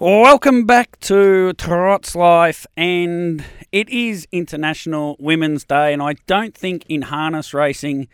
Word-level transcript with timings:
Welcome 0.00 0.64
back 0.64 1.00
to 1.00 1.52
Trot's 1.54 2.14
Life, 2.14 2.68
and 2.76 3.44
it 3.72 3.88
is 3.88 4.28
International 4.30 5.16
Women's 5.18 5.64
Day, 5.64 5.92
and 5.92 6.00
I 6.00 6.12
don't 6.28 6.54
think 6.54 6.84
in 6.88 7.02
harness 7.02 7.52
racing 7.52 8.06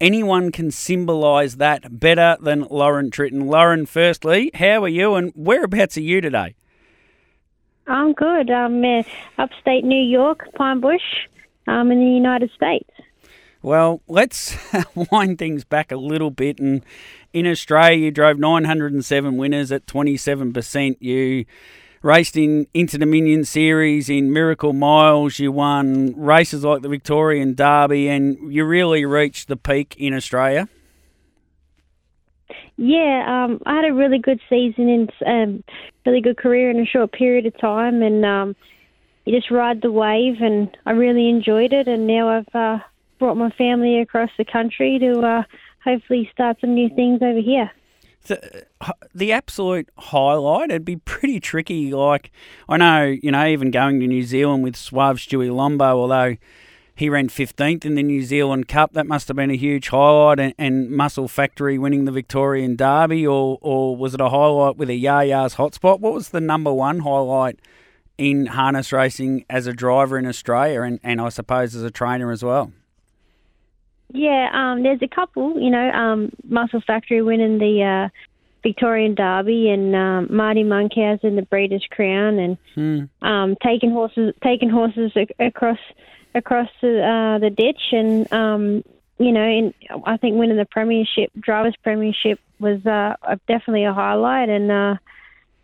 anyone 0.00 0.50
can 0.50 0.70
symbolise 0.70 1.56
that 1.56 2.00
better 2.00 2.38
than 2.40 2.62
Lauren 2.70 3.10
Tritton. 3.10 3.50
Lauren, 3.50 3.84
firstly, 3.84 4.50
how 4.54 4.82
are 4.84 4.88
you, 4.88 5.14
and 5.14 5.30
whereabouts 5.36 5.98
are 5.98 6.00
you 6.00 6.22
today? 6.22 6.54
I'm 7.86 8.14
good. 8.14 8.50
I'm 8.50 8.82
uh, 8.82 9.02
upstate 9.36 9.84
New 9.84 10.02
York, 10.02 10.48
Pine 10.54 10.80
Bush, 10.80 11.26
I'm 11.66 11.92
in 11.92 11.98
the 11.98 12.12
United 12.12 12.50
States. 12.52 12.88
Well, 13.66 14.00
let's 14.06 14.56
wind 15.10 15.40
things 15.40 15.64
back 15.64 15.90
a 15.90 15.96
little 15.96 16.30
bit. 16.30 16.60
And 16.60 16.84
in 17.32 17.48
Australia, 17.48 17.98
you 17.98 18.10
drove 18.12 18.38
907 18.38 19.36
winners 19.36 19.72
at 19.72 19.86
27%. 19.86 20.96
You 21.00 21.46
raced 22.00 22.36
in 22.36 22.68
Inter 22.74 22.98
Dominion 22.98 23.44
Series, 23.44 24.08
in 24.08 24.32
Miracle 24.32 24.72
Miles. 24.72 25.40
You 25.40 25.50
won 25.50 26.14
races 26.16 26.62
like 26.62 26.82
the 26.82 26.88
Victorian 26.88 27.54
Derby, 27.56 28.06
and 28.06 28.52
you 28.52 28.64
really 28.64 29.04
reached 29.04 29.48
the 29.48 29.56
peak 29.56 29.96
in 29.98 30.14
Australia. 30.14 30.68
Yeah, 32.76 33.24
um, 33.26 33.60
I 33.66 33.74
had 33.74 33.84
a 33.86 33.94
really 33.94 34.20
good 34.20 34.38
season 34.48 34.88
and 34.88 35.12
um, 35.26 35.64
really 36.06 36.20
good 36.20 36.36
career 36.36 36.70
in 36.70 36.78
a 36.78 36.86
short 36.86 37.10
period 37.10 37.46
of 37.46 37.58
time, 37.58 38.00
and 38.00 38.24
um, 38.24 38.54
you 39.24 39.36
just 39.36 39.50
ride 39.50 39.82
the 39.82 39.90
wave, 39.90 40.36
and 40.40 40.70
I 40.86 40.92
really 40.92 41.28
enjoyed 41.28 41.72
it. 41.72 41.88
And 41.88 42.06
now 42.06 42.28
I've 42.28 42.54
uh, 42.54 42.78
brought 43.18 43.36
my 43.36 43.50
family 43.50 44.00
across 44.00 44.30
the 44.38 44.44
country 44.44 44.98
to 44.98 45.20
uh, 45.20 45.42
hopefully 45.84 46.28
start 46.32 46.58
some 46.60 46.74
new 46.74 46.88
things 46.90 47.22
over 47.22 47.40
here. 47.40 47.70
The, 48.26 48.66
the 49.14 49.32
absolute 49.32 49.88
highlight, 49.96 50.70
it'd 50.70 50.84
be 50.84 50.96
pretty 50.96 51.40
tricky. 51.40 51.92
Like, 51.92 52.32
I 52.68 52.76
know, 52.76 53.04
you 53.04 53.30
know, 53.30 53.46
even 53.46 53.70
going 53.70 54.00
to 54.00 54.06
New 54.06 54.24
Zealand 54.24 54.64
with 54.64 54.76
Suave 54.76 55.18
Stuey 55.18 55.50
Lombo, 55.50 55.84
although 55.84 56.36
he 56.96 57.10
ran 57.10 57.28
15th 57.28 57.84
in 57.84 57.94
the 57.94 58.02
New 58.02 58.22
Zealand 58.22 58.68
Cup, 58.68 58.94
that 58.94 59.06
must 59.06 59.28
have 59.28 59.36
been 59.36 59.50
a 59.50 59.56
huge 59.56 59.88
highlight. 59.88 60.40
And, 60.40 60.54
and 60.58 60.90
Muscle 60.90 61.28
Factory 61.28 61.78
winning 61.78 62.06
the 62.06 62.10
Victorian 62.10 62.74
Derby, 62.74 63.26
or, 63.26 63.58
or 63.60 63.94
was 63.94 64.14
it 64.14 64.20
a 64.20 64.30
highlight 64.30 64.76
with 64.76 64.90
a 64.90 65.00
Yayas 65.00 65.56
Hotspot? 65.56 66.00
What 66.00 66.14
was 66.14 66.30
the 66.30 66.40
number 66.40 66.72
one 66.72 67.00
highlight 67.00 67.60
in 68.18 68.46
harness 68.46 68.92
racing 68.92 69.44
as 69.50 69.66
a 69.66 69.72
driver 69.72 70.18
in 70.18 70.26
Australia 70.26 70.82
and, 70.82 70.98
and 71.02 71.20
I 71.20 71.28
suppose 71.28 71.74
as 71.74 71.82
a 71.82 71.90
trainer 71.90 72.32
as 72.32 72.42
well? 72.42 72.72
Yeah, 74.12 74.48
um, 74.52 74.82
there's 74.82 75.02
a 75.02 75.08
couple. 75.08 75.60
You 75.60 75.70
know, 75.70 75.90
um, 75.90 76.30
Muscle 76.48 76.80
Factory 76.86 77.22
winning 77.22 77.58
the 77.58 77.82
uh, 77.82 78.08
Victorian 78.62 79.14
Derby, 79.14 79.68
and 79.68 79.94
um, 79.94 80.28
Marty 80.30 80.62
Monkhouse 80.62 81.20
in 81.22 81.36
the 81.36 81.42
Breeders' 81.42 81.86
Crown, 81.90 82.38
and 82.38 82.58
hmm. 82.74 83.26
um, 83.26 83.56
taking 83.62 83.90
horses 83.90 84.34
taking 84.42 84.70
horses 84.70 85.12
ac- 85.16 85.34
across 85.38 85.78
across 86.34 86.68
the, 86.82 87.02
uh, 87.02 87.38
the 87.38 87.50
ditch, 87.50 87.80
and 87.92 88.32
um, 88.32 88.84
you 89.18 89.32
know, 89.32 89.42
and 89.42 89.74
I 90.04 90.16
think 90.16 90.36
winning 90.36 90.56
the 90.56 90.66
Premiership, 90.66 91.30
Drivers' 91.38 91.76
Premiership, 91.82 92.38
was 92.60 92.84
uh, 92.86 93.16
definitely 93.48 93.84
a 93.84 93.92
highlight, 93.92 94.48
and 94.48 94.70
uh, 94.70 94.96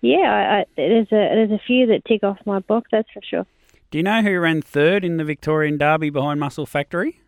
yeah, 0.01 0.17
I, 0.19 0.59
I, 0.61 0.65
there's 0.77 1.07
a 1.09 1.17
there's 1.17 1.51
a 1.51 1.61
few 1.67 1.87
that 1.87 2.05
tick 2.05 2.25
off 2.25 2.39
my 2.45 2.59
book, 2.59 2.87
that's 2.91 3.11
for 3.11 3.23
sure. 3.23 3.47
Do 3.91 3.99
you 3.99 4.05
know 4.05 4.23
who 4.23 4.39
ran 4.39 4.63
third 4.63 5.05
in 5.05 5.17
the 5.17 5.25
Victorian 5.25 5.77
Derby 5.77 6.11
behind 6.11 6.41
Muscle 6.41 6.67
Factory? 6.67 7.21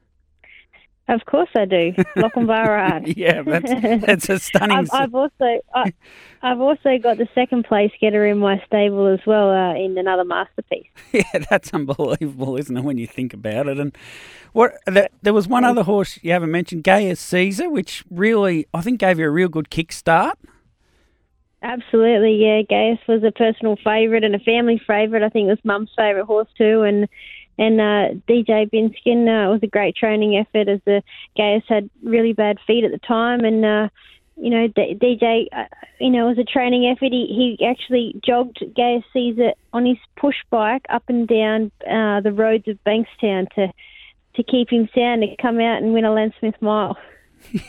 Of 1.07 1.27
course 1.27 1.51
I 1.55 1.67
do. 1.67 1.93
Lochinvar 2.17 3.03
yeah, 3.17 3.43
that's, 3.43 4.07
that's 4.07 4.29
a 4.31 4.39
stunning. 4.39 4.79
I've, 4.79 4.89
I've 4.91 5.15
also 5.15 5.61
I, 5.75 5.93
have 6.43 6.61
also 6.61 6.97
got 6.97 7.19
the 7.19 7.29
second 7.35 7.65
place 7.65 7.91
getter 8.01 8.27
in 8.27 8.39
my 8.39 8.63
stable 8.67 9.07
as 9.09 9.21
well 9.27 9.51
uh, 9.51 9.75
in 9.75 9.99
another 9.99 10.25
masterpiece. 10.25 10.87
Yeah, 11.13 11.45
that's 11.49 11.73
unbelievable, 11.73 12.57
isn't 12.57 12.77
it? 12.77 12.83
When 12.83 12.99
you 12.99 13.07
think 13.07 13.35
about 13.35 13.69
it, 13.69 13.79
and 13.79 13.97
what 14.53 14.73
the, 14.87 15.09
there 15.23 15.35
was 15.35 15.47
one 15.47 15.63
other 15.63 15.85
horse 15.85 16.19
you 16.23 16.33
haven't 16.33 16.51
mentioned, 16.51 16.83
Gaius 16.83 17.21
Caesar, 17.21 17.71
which 17.71 18.03
really 18.11 18.67
I 18.73 18.81
think 18.81 18.99
gave 18.99 19.19
you 19.19 19.27
a 19.27 19.31
real 19.31 19.49
good 19.49 19.71
kickstart. 19.71 20.35
Absolutely, 21.63 22.37
yeah. 22.37 22.63
Gaius 22.63 22.99
was 23.07 23.23
a 23.23 23.31
personal 23.31 23.77
favourite 23.77 24.25
and 24.25 24.35
a 24.35 24.39
family 24.39 24.81
favourite. 24.87 25.25
I 25.25 25.29
think 25.29 25.47
it 25.47 25.51
was 25.51 25.65
Mum's 25.65 25.91
favourite 25.97 26.27
horse 26.27 26.49
too, 26.59 26.83
and 26.83 27.09
and 27.59 27.81
uh, 27.81 28.21
DJ 28.29 28.71
Binskin 28.71 29.29
uh, 29.29 29.51
was 29.51 29.61
a 29.63 29.69
great 29.69 29.97
training 29.97 30.37
effort 30.37 30.69
as 30.69 30.81
the 30.85 31.03
Gaius 31.37 31.63
had 31.69 31.89
really 32.03 32.33
bad 32.33 32.59
feet 32.67 32.85
at 32.85 32.91
the 32.91 32.99
time, 32.99 33.45
and 33.45 33.65
uh, 33.65 33.89
you 34.37 34.51
know 34.51 34.67
D- 34.69 34.99
DJ, 35.01 35.47
uh, 35.53 35.67
you 36.01 36.11
know, 36.11 36.27
was 36.27 36.39
a 36.39 36.45
training 36.45 36.87
effort. 36.87 37.13
He, 37.13 37.57
he 37.59 37.67
actually 37.67 38.21
jogged 38.25 38.63
Gaius 38.77 39.05
Caesar 39.13 39.53
on 39.73 39.87
his 39.87 39.99
push 40.17 40.37
bike 40.51 40.85
up 40.89 41.05
and 41.09 41.29
down 41.29 41.71
uh, 41.83 42.21
the 42.21 42.33
roads 42.33 42.67
of 42.69 42.79
Bankstown 42.85 43.49
to 43.55 43.73
to 44.37 44.43
keep 44.43 44.71
him 44.71 44.89
sound 44.95 45.23
to 45.23 45.37
come 45.41 45.61
out 45.61 45.81
and 45.81 45.95
win 45.95 46.05
a 46.05 46.13
Len 46.13 46.33
Smith 46.39 46.57
Mile. 46.61 46.97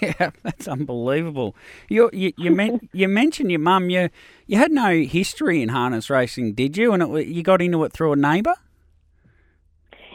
Yeah, 0.01 0.31
that's 0.41 0.69
unbelievable. 0.69 1.53
You 1.89 2.09
you 2.13 2.31
you, 2.37 2.51
men, 2.51 2.87
you 2.93 3.09
mentioned 3.09 3.51
your 3.51 3.59
mum. 3.59 3.89
You 3.89 4.09
you 4.47 4.57
had 4.57 4.71
no 4.71 5.01
history 5.03 5.61
in 5.61 5.67
harness 5.67 6.09
racing, 6.09 6.53
did 6.53 6.77
you? 6.77 6.93
And 6.93 7.03
it, 7.03 7.27
you 7.27 7.43
got 7.43 7.61
into 7.61 7.83
it 7.83 7.91
through 7.91 8.13
a 8.13 8.15
neighbour. 8.15 8.55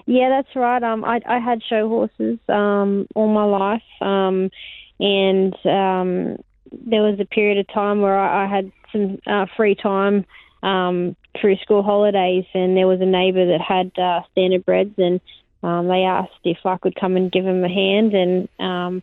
Yeah, 0.06 0.28
that's 0.28 0.54
right. 0.56 0.82
Um, 0.82 1.04
I 1.04 1.20
I 1.26 1.38
had 1.38 1.62
show 1.62 1.88
horses 1.88 2.38
um 2.48 3.06
all 3.14 3.28
my 3.28 3.44
life. 3.44 3.82
Um, 4.00 4.50
and 5.00 5.54
um, 5.64 6.36
there 6.70 7.02
was 7.02 7.18
a 7.18 7.24
period 7.24 7.58
of 7.58 7.66
time 7.72 8.02
where 8.02 8.18
I, 8.18 8.44
I 8.44 8.48
had 8.48 8.70
some 8.92 9.18
uh, 9.26 9.46
free 9.56 9.74
time 9.74 10.26
um 10.62 11.16
through 11.40 11.56
school 11.56 11.82
holidays, 11.82 12.44
and 12.54 12.76
there 12.76 12.86
was 12.86 13.00
a 13.00 13.06
neighbour 13.06 13.46
that 13.46 13.60
had 13.60 13.92
uh, 13.96 14.20
standardbreds, 14.36 14.98
and 14.98 15.20
um, 15.62 15.88
they 15.88 16.02
asked 16.02 16.32
if 16.44 16.58
I 16.64 16.76
could 16.76 16.96
come 16.96 17.16
and 17.16 17.32
give 17.32 17.44
them 17.44 17.64
a 17.64 17.68
hand, 17.68 18.14
and 18.14 18.48
um, 18.58 19.02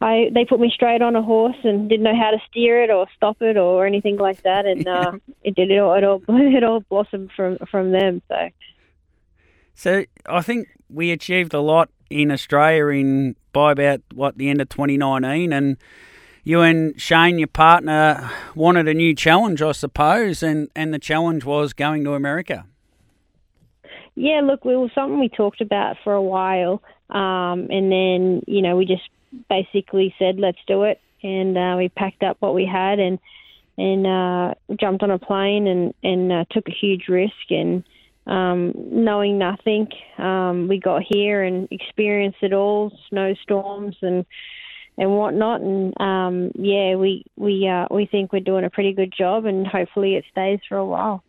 I 0.00 0.30
they 0.34 0.44
put 0.44 0.60
me 0.60 0.70
straight 0.74 1.02
on 1.02 1.16
a 1.16 1.22
horse 1.22 1.56
and 1.64 1.88
didn't 1.88 2.04
know 2.04 2.16
how 2.16 2.30
to 2.30 2.38
steer 2.50 2.82
it 2.82 2.90
or 2.90 3.06
stop 3.16 3.40
it 3.40 3.56
or 3.56 3.86
anything 3.86 4.16
like 4.18 4.42
that, 4.42 4.66
and 4.66 4.86
uh, 4.86 5.12
it 5.44 5.54
did 5.54 5.70
it 5.70 5.78
all 5.78 5.94
it 5.94 6.04
all 6.04 6.22
it 6.28 6.64
all 6.64 6.80
blossomed 6.80 7.30
from 7.34 7.58
from 7.70 7.92
them. 7.92 8.22
So. 8.28 8.50
So 9.76 10.04
I 10.24 10.40
think 10.40 10.68
we 10.88 11.12
achieved 11.12 11.52
a 11.52 11.60
lot 11.60 11.90
in 12.08 12.30
Australia 12.30 12.86
in 12.86 13.36
by 13.52 13.72
about 13.72 14.00
what 14.14 14.38
the 14.38 14.48
end 14.48 14.62
of 14.62 14.70
2019, 14.70 15.52
and 15.52 15.76
you 16.44 16.62
and 16.62 16.98
Shane, 17.00 17.38
your 17.38 17.46
partner, 17.46 18.30
wanted 18.54 18.88
a 18.88 18.94
new 18.94 19.14
challenge, 19.14 19.60
I 19.60 19.72
suppose, 19.72 20.42
and 20.42 20.70
and 20.74 20.94
the 20.94 20.98
challenge 20.98 21.44
was 21.44 21.74
going 21.74 22.04
to 22.04 22.14
America. 22.14 22.64
Yeah, 24.14 24.40
look, 24.40 24.60
it 24.64 24.68
was 24.68 24.90
something 24.94 25.20
we 25.20 25.28
talked 25.28 25.60
about 25.60 25.96
for 26.02 26.14
a 26.14 26.22
while, 26.22 26.82
um, 27.10 27.68
and 27.70 27.92
then 27.92 28.42
you 28.46 28.62
know 28.62 28.76
we 28.76 28.86
just 28.86 29.08
basically 29.50 30.14
said 30.18 30.38
let's 30.38 30.58
do 30.66 30.84
it, 30.84 31.02
and 31.22 31.58
uh, 31.58 31.74
we 31.76 31.90
packed 31.90 32.22
up 32.22 32.38
what 32.40 32.54
we 32.54 32.64
had 32.64 32.98
and 32.98 33.18
and 33.76 34.06
uh, 34.06 34.54
jumped 34.80 35.02
on 35.02 35.10
a 35.10 35.18
plane 35.18 35.66
and 35.66 35.92
and 36.02 36.32
uh, 36.32 36.44
took 36.50 36.66
a 36.66 36.72
huge 36.72 37.08
risk 37.08 37.50
and 37.50 37.84
um, 38.26 38.72
knowing 38.76 39.38
nothing. 39.38 39.88
Um, 40.18 40.68
we 40.68 40.78
got 40.78 41.02
here 41.08 41.42
and 41.42 41.68
experienced 41.70 42.38
it 42.42 42.52
all, 42.52 42.92
snowstorms 43.08 43.96
and 44.02 44.24
and 44.98 45.10
whatnot. 45.10 45.60
And 45.60 46.00
um, 46.00 46.52
yeah, 46.54 46.96
we 46.96 47.24
we 47.36 47.68
uh, 47.68 47.86
we 47.90 48.06
think 48.06 48.32
we're 48.32 48.40
doing 48.40 48.64
a 48.64 48.70
pretty 48.70 48.92
good 48.92 49.12
job, 49.16 49.44
and 49.44 49.66
hopefully 49.66 50.14
it 50.14 50.24
stays 50.30 50.60
for 50.68 50.76
a 50.76 50.86
while. 50.86 51.22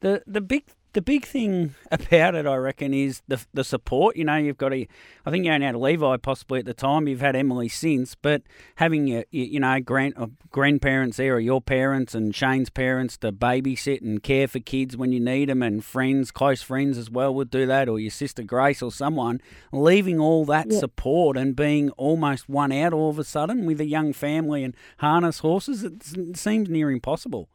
The 0.00 0.22
the 0.26 0.40
big 0.40 0.64
the 0.92 1.02
big 1.02 1.24
thing 1.24 1.74
about 1.90 2.34
it, 2.34 2.46
I 2.46 2.56
reckon, 2.56 2.92
is 2.94 3.22
the 3.28 3.44
the 3.54 3.64
support. 3.64 4.16
You 4.16 4.24
know, 4.24 4.36
you've 4.36 4.58
got 4.58 4.72
a, 4.72 4.88
I 5.24 5.30
think 5.30 5.44
you 5.44 5.52
only 5.52 5.66
had 5.66 5.76
Levi 5.76 6.16
possibly 6.16 6.58
at 6.60 6.64
the 6.64 6.74
time. 6.74 7.06
You've 7.08 7.20
had 7.20 7.36
Emily 7.36 7.68
since, 7.68 8.14
but 8.14 8.42
having 8.76 9.06
your, 9.06 9.24
you 9.30 9.60
know, 9.60 9.80
grand 9.80 10.14
uh, 10.16 10.26
grandparents 10.50 11.16
there, 11.18 11.34
or 11.36 11.40
your 11.40 11.60
parents 11.60 12.14
and 12.14 12.34
Shane's 12.34 12.70
parents 12.70 13.16
to 13.18 13.32
babysit 13.32 14.00
and 14.00 14.22
care 14.22 14.48
for 14.48 14.58
kids 14.58 14.96
when 14.96 15.12
you 15.12 15.20
need 15.20 15.48
them, 15.48 15.62
and 15.62 15.84
friends, 15.84 16.30
close 16.30 16.62
friends 16.62 16.98
as 16.98 17.10
well 17.10 17.34
would 17.34 17.50
do 17.50 17.66
that, 17.66 17.88
or 17.88 17.98
your 18.00 18.10
sister 18.10 18.42
Grace 18.42 18.82
or 18.82 18.90
someone, 18.92 19.40
leaving 19.72 20.18
all 20.18 20.44
that 20.46 20.66
Yeah. 20.70 20.78
support 20.78 21.36
and 21.36 21.54
being 21.54 21.90
almost 21.90 22.48
one 22.48 22.72
out 22.72 22.92
all 22.92 23.10
of 23.10 23.18
a 23.18 23.24
sudden 23.24 23.66
with 23.66 23.80
a 23.80 23.86
young 23.86 24.12
family 24.12 24.64
and 24.64 24.74
harness 24.98 25.38
horses, 25.40 25.84
it 25.84 26.36
seems 26.36 26.68
near 26.68 26.90
impossible. 26.90 27.48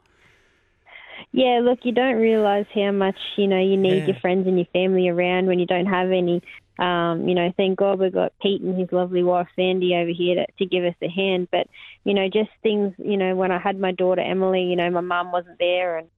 Yeah, 1.32 1.60
look, 1.62 1.80
you 1.82 1.92
don't 1.92 2.16
realise 2.16 2.66
how 2.74 2.92
much 2.92 3.16
you 3.36 3.46
know 3.46 3.60
you 3.60 3.76
need 3.76 4.00
Yeah. 4.00 4.06
your 4.08 4.16
friends 4.20 4.46
and 4.46 4.56
your 4.58 4.66
family 4.72 5.08
around 5.08 5.46
when 5.46 5.58
you 5.58 5.66
don't 5.66 5.86
have 5.86 6.10
any. 6.10 6.42
Um, 6.78 7.26
you 7.26 7.34
know, 7.34 7.52
thank 7.56 7.78
God 7.78 7.98
we've 7.98 8.12
got 8.12 8.32
Pete 8.42 8.60
and 8.60 8.78
his 8.78 8.92
lovely 8.92 9.22
wife 9.22 9.48
Sandy 9.56 9.94
over 9.94 10.10
here 10.10 10.34
to, 10.36 10.46
to 10.58 10.66
give 10.66 10.84
us 10.84 10.94
a 11.02 11.08
hand. 11.08 11.48
But 11.50 11.66
you 12.04 12.14
know, 12.14 12.28
just 12.28 12.50
things. 12.62 12.94
You 12.98 13.16
know, 13.16 13.34
when 13.34 13.50
I 13.50 13.58
had 13.58 13.78
my 13.78 13.92
daughter 13.92 14.20
Emily, 14.20 14.62
you 14.64 14.76
know, 14.76 14.90
my 14.90 15.00
mum 15.00 15.32
wasn't 15.32 15.58
there, 15.58 15.98
and 15.98 16.08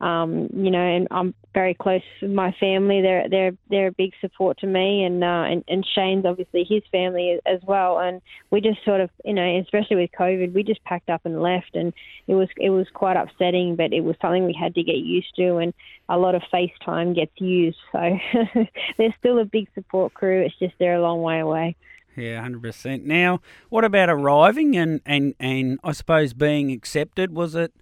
um, 0.00 0.48
you 0.52 0.70
know, 0.70 0.80
and 0.80 1.08
I'm 1.10 1.34
very 1.54 1.74
close 1.74 2.02
with 2.20 2.32
my 2.32 2.52
family. 2.58 3.00
They're 3.00 3.28
they're 3.28 3.52
they're 3.70 3.86
a 3.88 3.92
big 3.92 4.12
support 4.20 4.58
to 4.58 4.66
me, 4.66 5.04
and 5.04 5.22
uh, 5.22 5.44
and 5.48 5.64
and 5.68 5.86
Shane's 5.94 6.26
obviously 6.26 6.64
his 6.68 6.82
family 6.90 7.38
as 7.46 7.60
well. 7.62 7.98
And 7.98 8.20
we 8.50 8.60
just 8.60 8.84
sort 8.84 9.00
of, 9.00 9.10
you 9.24 9.32
know, 9.32 9.58
especially 9.60 9.96
with 9.96 10.10
COVID, 10.18 10.52
we 10.52 10.62
just 10.62 10.82
packed 10.84 11.08
up 11.08 11.22
and 11.24 11.40
left, 11.40 11.74
and 11.74 11.92
it 12.26 12.34
was 12.34 12.48
it 12.56 12.70
was 12.70 12.86
quite 12.92 13.16
upsetting, 13.16 13.76
but 13.76 13.92
it 13.92 14.02
was 14.02 14.16
something 14.20 14.44
we 14.44 14.56
had 14.58 14.74
to 14.74 14.82
get 14.82 14.96
used 14.96 15.34
to, 15.36 15.56
and 15.56 15.72
a 16.08 16.18
lot 16.18 16.34
of 16.34 16.42
FaceTime 16.52 17.14
gets 17.14 17.32
used. 17.40 17.78
So 17.92 18.18
there's 18.98 19.14
still 19.18 19.38
a 19.38 19.44
big 19.44 19.68
support 19.74 20.12
crew. 20.12 20.42
It's 20.42 20.58
just 20.58 20.74
they're 20.78 20.96
a 20.96 21.02
long 21.02 21.22
way 21.22 21.40
away. 21.40 21.76
Yeah, 22.16 22.40
hundred 22.40 22.62
percent. 22.62 23.04
Now, 23.04 23.40
what 23.70 23.84
about 23.84 24.08
arriving 24.08 24.76
and, 24.76 25.00
and, 25.04 25.34
and 25.40 25.80
I 25.82 25.92
suppose 25.92 26.32
being 26.32 26.70
accepted? 26.70 27.32
Was 27.32 27.54
it, 27.54 27.72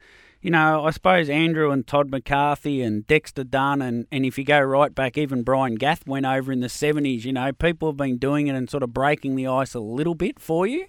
you 0.43 0.50
know, 0.50 0.85
I 0.85 0.91
suppose 0.91 1.31
Andrew 1.31 1.71
and 1.71 1.87
Todd 1.87 2.11
McCarthy 2.11 2.83
and 2.83 3.06
Dexter 3.06 3.44
Dunn 3.44 3.81
and, 3.81 4.06
and 4.11 4.27
if 4.27 4.37
you 4.37 4.44
go 4.44 4.61
right 4.61 4.93
back, 4.93 5.17
even 5.17 5.44
Brian 5.44 5.77
Gath 5.77 6.06
went 6.06 6.27
over 6.27 6.50
in 6.50 6.59
the 6.61 6.69
seventies. 6.69 7.25
You 7.25 7.33
know, 7.33 7.53
people 7.53 7.89
have 7.89 7.97
been 7.97 8.19
doing 8.19 8.49
it 8.49 8.56
and 8.56 8.69
sort 8.69 8.83
of 8.83 8.93
breaking 8.93 9.37
the 9.37 9.47
ice 9.47 9.73
a 9.73 9.81
little 9.81 10.17
bit 10.17 10.41
for 10.41 10.67
you. 10.67 10.87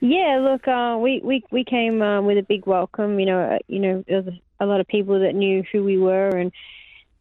Yeah, 0.00 0.40
look, 0.42 0.68
uh, 0.68 0.98
we 1.00 1.20
we 1.24 1.42
we 1.50 1.64
came 1.64 2.00
uh, 2.00 2.22
with 2.22 2.38
a 2.38 2.42
big 2.42 2.66
welcome. 2.66 3.18
You 3.18 3.26
know, 3.26 3.40
uh, 3.40 3.58
you 3.66 3.80
know, 3.80 4.04
there 4.06 4.22
was 4.22 4.34
a 4.60 4.66
lot 4.66 4.80
of 4.80 4.86
people 4.86 5.20
that 5.20 5.34
knew 5.34 5.64
who 5.72 5.82
we 5.82 5.98
were 5.98 6.28
and 6.28 6.52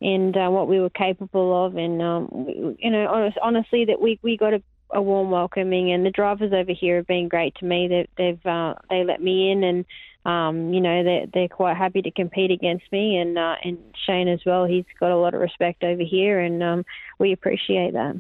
and 0.02 0.36
uh, 0.38 0.50
what 0.50 0.68
we 0.68 0.80
were 0.80 0.90
capable 0.90 1.66
of, 1.66 1.78
and 1.78 2.02
um, 2.02 2.30
we, 2.32 2.76
you 2.78 2.92
know, 2.92 3.08
honest, 3.08 3.38
honestly, 3.42 3.86
that 3.86 4.02
we 4.02 4.20
we 4.22 4.38
got 4.38 4.54
a, 4.54 4.62
a 4.92 5.02
warm 5.02 5.32
welcoming, 5.32 5.92
and 5.92 6.06
the 6.06 6.12
drivers 6.12 6.52
over 6.54 6.74
here 6.74 6.98
have 6.98 7.08
been 7.08 7.28
great 7.28 7.56
to 7.56 7.66
me. 7.66 7.88
They, 7.88 8.08
they've 8.18 8.46
uh, 8.46 8.76
they 8.90 9.04
let 9.04 9.22
me 9.22 9.52
in, 9.52 9.64
and 9.64 9.86
um, 10.26 10.74
you 10.74 10.80
know, 10.80 11.04
they're 11.04 11.26
they're 11.34 11.48
quite 11.48 11.76
happy 11.76 12.02
to 12.02 12.12
compete 12.12 12.52
against 12.52 12.86
me, 12.92 13.18
and 13.18 13.38
uh, 13.38 13.56
and 13.64 13.78
Shane 14.06 14.28
as 14.28 14.40
well. 14.46 14.66
He's 14.66 14.86
got 15.00 15.12
a 15.12 15.18
lot 15.18 15.34
of 15.34 15.42
respect 15.42 15.84
over 15.84 16.04
here, 16.04 16.40
and 16.40 16.64
um, 16.64 16.86
we 17.20 17.34
appreciate 17.34 17.94
that. 17.94 18.16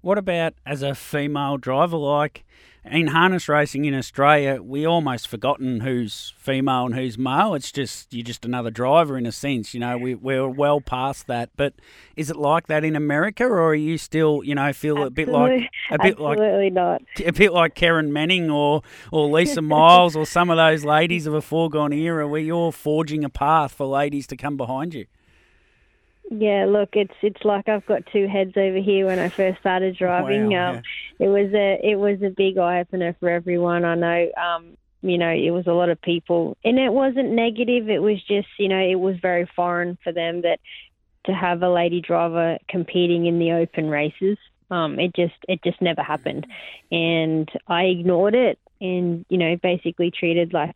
What 0.00 0.18
about 0.18 0.54
as 0.66 0.82
a 0.82 0.94
female 0.94 1.56
driver? 1.56 1.96
Like 1.96 2.44
in 2.90 3.08
harness 3.08 3.48
racing 3.48 3.84
in 3.84 3.94
Australia, 3.94 4.62
we 4.62 4.86
almost 4.86 5.28
forgotten 5.28 5.80
who's 5.80 6.34
female 6.38 6.86
and 6.86 6.94
who's 6.94 7.16
male. 7.18 7.54
It's 7.54 7.72
just 7.72 8.12
you're 8.12 8.24
just 8.24 8.44
another 8.44 8.70
driver 8.70 9.16
in 9.16 9.26
a 9.26 9.32
sense. 9.32 9.74
You 9.74 9.80
know, 9.80 9.98
we 9.98 10.14
we're 10.14 10.48
well 10.48 10.80
past 10.80 11.26
that. 11.26 11.50
But 11.56 11.74
is 12.16 12.30
it 12.30 12.36
like 12.36 12.66
that 12.66 12.84
in 12.84 12.96
America, 12.96 13.44
or 13.44 13.68
are 13.68 13.74
you 13.74 13.98
still, 13.98 14.42
you 14.44 14.54
know, 14.54 14.72
feel 14.72 15.02
a 15.02 15.10
bit 15.10 15.28
like 15.28 15.68
a 15.90 15.98
bit 15.98 16.18
like 16.18 16.38
Absolutely 16.38 16.70
not. 16.70 17.02
a 17.24 17.32
bit 17.32 17.52
like 17.52 17.74
Kerryn 17.74 18.10
Manning 18.10 18.50
or 18.50 18.82
or 19.12 19.28
Lisa 19.28 19.62
Miles 19.62 20.16
or 20.16 20.26
some 20.26 20.50
of 20.50 20.56
those 20.56 20.84
ladies 20.84 21.26
of 21.26 21.34
a 21.34 21.42
foregone 21.42 21.92
era, 21.92 22.26
where 22.26 22.40
you're 22.40 22.72
forging 22.72 23.24
a 23.24 23.30
path 23.30 23.72
for 23.72 23.86
ladies 23.86 24.26
to 24.28 24.36
come 24.36 24.56
behind 24.56 24.94
you? 24.94 25.06
Yeah, 26.30 26.66
look, 26.66 26.90
it's 26.92 27.14
it's 27.22 27.42
like 27.44 27.68
I've 27.68 27.86
got 27.86 28.04
two 28.12 28.28
heads 28.28 28.52
over 28.56 28.78
here. 28.78 29.06
When 29.06 29.18
I 29.18 29.28
first 29.30 29.60
started 29.60 29.96
driving, 29.96 30.50
Wow, 30.50 30.74
um, 30.74 30.82
it 31.18 31.28
was 31.28 31.52
a 31.52 31.80
it 31.82 31.96
was 31.96 32.22
a 32.22 32.30
big 32.30 32.58
eye 32.58 32.80
opener 32.80 33.16
for 33.18 33.28
everyone. 33.28 33.84
I 33.84 33.94
know, 33.94 34.28
um, 34.36 34.76
you 35.02 35.18
know, 35.18 35.30
it 35.30 35.50
was 35.50 35.66
a 35.66 35.72
lot 35.72 35.88
of 35.88 36.00
people, 36.00 36.56
and 36.64 36.78
it 36.78 36.92
wasn't 36.92 37.32
negative. 37.32 37.88
It 37.88 38.00
was 38.00 38.22
just, 38.26 38.48
you 38.58 38.68
know, 38.68 38.78
it 38.80 38.96
was 38.98 39.16
very 39.20 39.48
foreign 39.56 39.98
for 40.02 40.12
them 40.12 40.42
that 40.42 40.60
to 41.26 41.32
have 41.32 41.62
a 41.62 41.68
lady 41.68 42.00
driver 42.00 42.58
competing 42.68 43.26
in 43.26 43.38
the 43.38 43.52
open 43.52 43.88
races. 43.90 44.38
Um, 44.70 44.98
it 44.98 45.14
just 45.14 45.34
it 45.48 45.62
just 45.64 45.80
never 45.80 46.02
happened, 46.02 46.46
and 46.90 47.48
I 47.66 47.84
ignored 47.84 48.34
it, 48.34 48.58
and 48.80 49.24
you 49.28 49.38
know, 49.38 49.56
basically 49.62 50.10
treated 50.10 50.52
like 50.52 50.74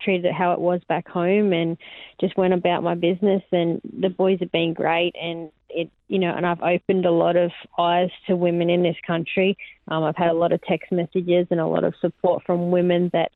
treated 0.00 0.26
it 0.26 0.34
how 0.34 0.52
it 0.52 0.60
was 0.60 0.80
back 0.88 1.08
home 1.08 1.52
and 1.52 1.76
just 2.20 2.36
went 2.36 2.54
about 2.54 2.82
my 2.82 2.94
business 2.94 3.42
and 3.52 3.80
the 4.00 4.08
boys 4.08 4.38
have 4.40 4.52
been 4.52 4.74
great 4.74 5.14
and 5.20 5.50
it 5.68 5.90
you 6.08 6.18
know 6.18 6.32
and 6.34 6.46
I've 6.46 6.62
opened 6.62 7.06
a 7.06 7.10
lot 7.10 7.36
of 7.36 7.50
eyes 7.78 8.10
to 8.26 8.36
women 8.36 8.70
in 8.70 8.82
this 8.82 8.96
country. 9.06 9.56
Um, 9.88 10.04
I've 10.04 10.16
had 10.16 10.30
a 10.30 10.34
lot 10.34 10.52
of 10.52 10.62
text 10.62 10.92
messages 10.92 11.46
and 11.50 11.60
a 11.60 11.66
lot 11.66 11.84
of 11.84 11.94
support 12.00 12.42
from 12.44 12.70
women 12.70 13.10
that 13.12 13.32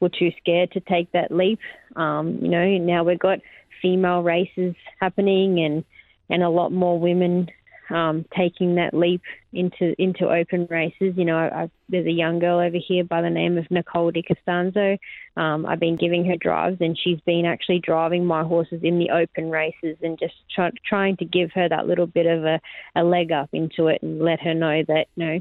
were 0.00 0.08
too 0.08 0.30
scared 0.38 0.72
to 0.72 0.80
take 0.80 1.10
that 1.12 1.30
leap. 1.30 1.58
Um, 1.96 2.38
you 2.42 2.48
know, 2.48 2.78
now 2.78 3.04
we've 3.04 3.18
got 3.18 3.38
female 3.82 4.22
races 4.22 4.74
happening 5.00 5.60
and 5.60 5.84
and 6.30 6.42
a 6.42 6.48
lot 6.48 6.72
more 6.72 6.98
women 6.98 7.48
um, 7.90 8.24
taking 8.36 8.76
that 8.76 8.94
leap 8.94 9.22
into 9.52 9.94
into 10.00 10.28
open 10.28 10.66
races. 10.70 11.14
You 11.16 11.24
know, 11.24 11.36
I, 11.36 11.62
I, 11.62 11.70
there's 11.88 12.06
a 12.06 12.12
young 12.12 12.38
girl 12.38 12.58
over 12.58 12.76
here 12.76 13.04
by 13.04 13.22
the 13.22 13.30
name 13.30 13.58
of 13.58 13.70
Nicole 13.70 14.10
Di 14.10 14.22
Costanzo. 14.22 14.98
Um, 15.36 15.66
I've 15.66 15.80
been 15.80 15.96
giving 15.96 16.24
her 16.26 16.36
drives, 16.36 16.78
and 16.80 16.98
she's 16.98 17.20
been 17.20 17.46
actually 17.46 17.80
driving 17.80 18.26
my 18.26 18.42
horses 18.42 18.80
in 18.82 18.98
the 18.98 19.10
open 19.10 19.50
races, 19.50 19.96
and 20.02 20.18
just 20.18 20.34
try, 20.54 20.70
trying 20.86 21.16
to 21.18 21.24
give 21.24 21.50
her 21.52 21.68
that 21.68 21.86
little 21.86 22.06
bit 22.06 22.26
of 22.26 22.44
a, 22.44 22.60
a 22.94 23.02
leg 23.02 23.32
up 23.32 23.48
into 23.52 23.88
it, 23.88 24.02
and 24.02 24.20
let 24.20 24.40
her 24.40 24.54
know 24.54 24.82
that 24.86 25.06
you 25.16 25.26
know 25.26 25.40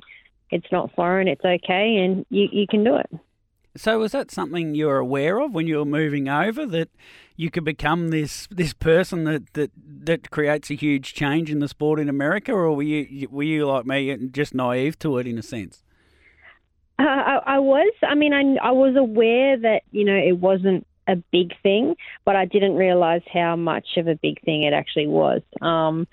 it's 0.49 0.71
not 0.71 0.93
foreign, 0.95 1.27
it's 1.27 1.43
okay, 1.43 1.97
and 1.97 2.25
you 2.29 2.47
you 2.51 2.67
can 2.67 2.83
do 2.83 2.95
it. 2.95 3.09
So 3.77 3.99
was 3.99 4.11
that 4.11 4.31
something 4.31 4.75
you 4.75 4.87
were 4.87 4.97
aware 4.97 5.39
of 5.39 5.53
when 5.53 5.67
you 5.67 5.77
were 5.77 5.85
moving 5.85 6.27
over 6.27 6.65
that 6.65 6.89
you 7.35 7.51
could 7.51 7.63
become 7.63 8.09
this 8.09 8.47
this 8.49 8.73
person 8.73 9.23
that, 9.25 9.53
that, 9.53 9.71
that 9.75 10.31
creates 10.31 10.69
a 10.71 10.73
huge 10.73 11.13
change 11.13 11.51
in 11.51 11.59
the 11.59 11.67
sport 11.67 11.99
in 11.99 12.09
America, 12.09 12.51
or 12.51 12.75
were 12.75 12.83
you 12.83 13.27
were 13.29 13.43
you 13.43 13.65
like 13.67 13.85
me 13.85 14.15
just 14.31 14.53
naive 14.53 14.97
to 14.99 15.17
it 15.19 15.27
in 15.27 15.37
a 15.37 15.43
sense? 15.43 15.83
Uh, 16.99 17.03
I, 17.03 17.41
I 17.45 17.59
was. 17.59 17.93
I 18.01 18.15
mean, 18.15 18.33
I, 18.33 18.67
I 18.67 18.71
was 18.71 18.95
aware 18.95 19.57
that 19.57 19.83
you 19.91 20.03
know 20.03 20.15
it 20.15 20.39
wasn't 20.39 20.85
a 21.07 21.15
big 21.31 21.53
thing, 21.61 21.95
but 22.25 22.35
I 22.35 22.45
didn't 22.45 22.75
realize 22.75 23.21
how 23.31 23.55
much 23.55 23.85
of 23.97 24.07
a 24.07 24.15
big 24.15 24.41
thing 24.41 24.63
it 24.63 24.73
actually 24.73 25.07
was. 25.07 25.41
Um, 25.61 26.07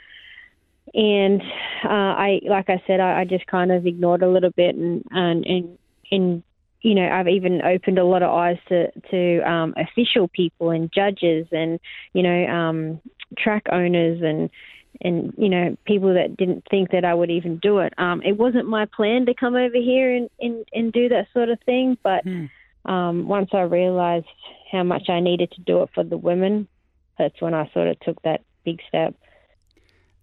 and 0.93 1.41
uh, 1.85 1.89
I, 1.89 2.41
like 2.49 2.69
I 2.69 2.83
said, 2.87 3.01
I, 3.01 3.21
I 3.21 3.25
just 3.25 3.47
kind 3.47 3.73
of 3.73 3.87
ignored 3.87 4.23
a 4.23 4.29
little 4.29 4.51
bit, 4.51 4.77
and 4.77 5.03
and 5.11 5.47
and, 5.47 5.79
and 6.11 6.43
you 6.85 6.95
know, 6.95 7.09
I've 7.09 7.29
even 7.29 7.63
opened 7.63 7.99
a 7.99 8.05
lot 8.05 8.23
of 8.23 8.31
eyes 8.31 8.59
to 8.69 8.91
to 9.11 9.51
um, 9.51 9.75
official 9.77 10.29
people 10.29 10.71
and 10.71 10.93
judges, 10.93 11.47
and 11.51 11.81
you 12.13 12.23
know, 12.23 12.45
um, 12.47 13.01
track 13.39 13.65
owners 13.73 14.21
and 14.23 14.51
and 15.01 15.33
you 15.39 15.49
know 15.49 15.77
people 15.87 16.13
that 16.13 16.37
didn't 16.37 16.65
think 16.71 16.91
that 16.91 17.07
I 17.07 17.15
would 17.15 17.31
even 17.31 17.59
do 17.59 17.79
it. 17.79 17.95
Um, 17.97 18.21
it 18.23 18.37
wasn't 18.37 18.69
my 18.69 18.85
plan 18.85 19.25
to 19.27 19.35
come 19.35 19.55
over 19.55 19.77
here 19.77 20.15
and, 20.15 20.29
and, 20.39 20.65
and 20.75 20.93
do 20.93 21.09
that 21.09 21.29
sort 21.33 21.49
of 21.49 21.59
thing, 21.65 21.97
but 22.05 22.23
Hmm. 22.23 22.45
um, 22.85 23.29
once 23.29 23.49
I 23.55 23.63
realised 23.63 24.27
how 24.71 24.83
much 24.83 25.09
I 25.09 25.21
needed 25.21 25.53
to 25.53 25.63
do 25.63 25.83
it 25.83 25.89
for 25.95 26.05
the 26.05 26.19
women, 26.19 26.69
that's 27.19 27.41
when 27.41 27.55
I 27.55 27.71
sort 27.73 27.89
of 27.89 27.99
took 28.01 28.21
that 28.23 28.43
big 28.63 28.81
step. 28.89 29.15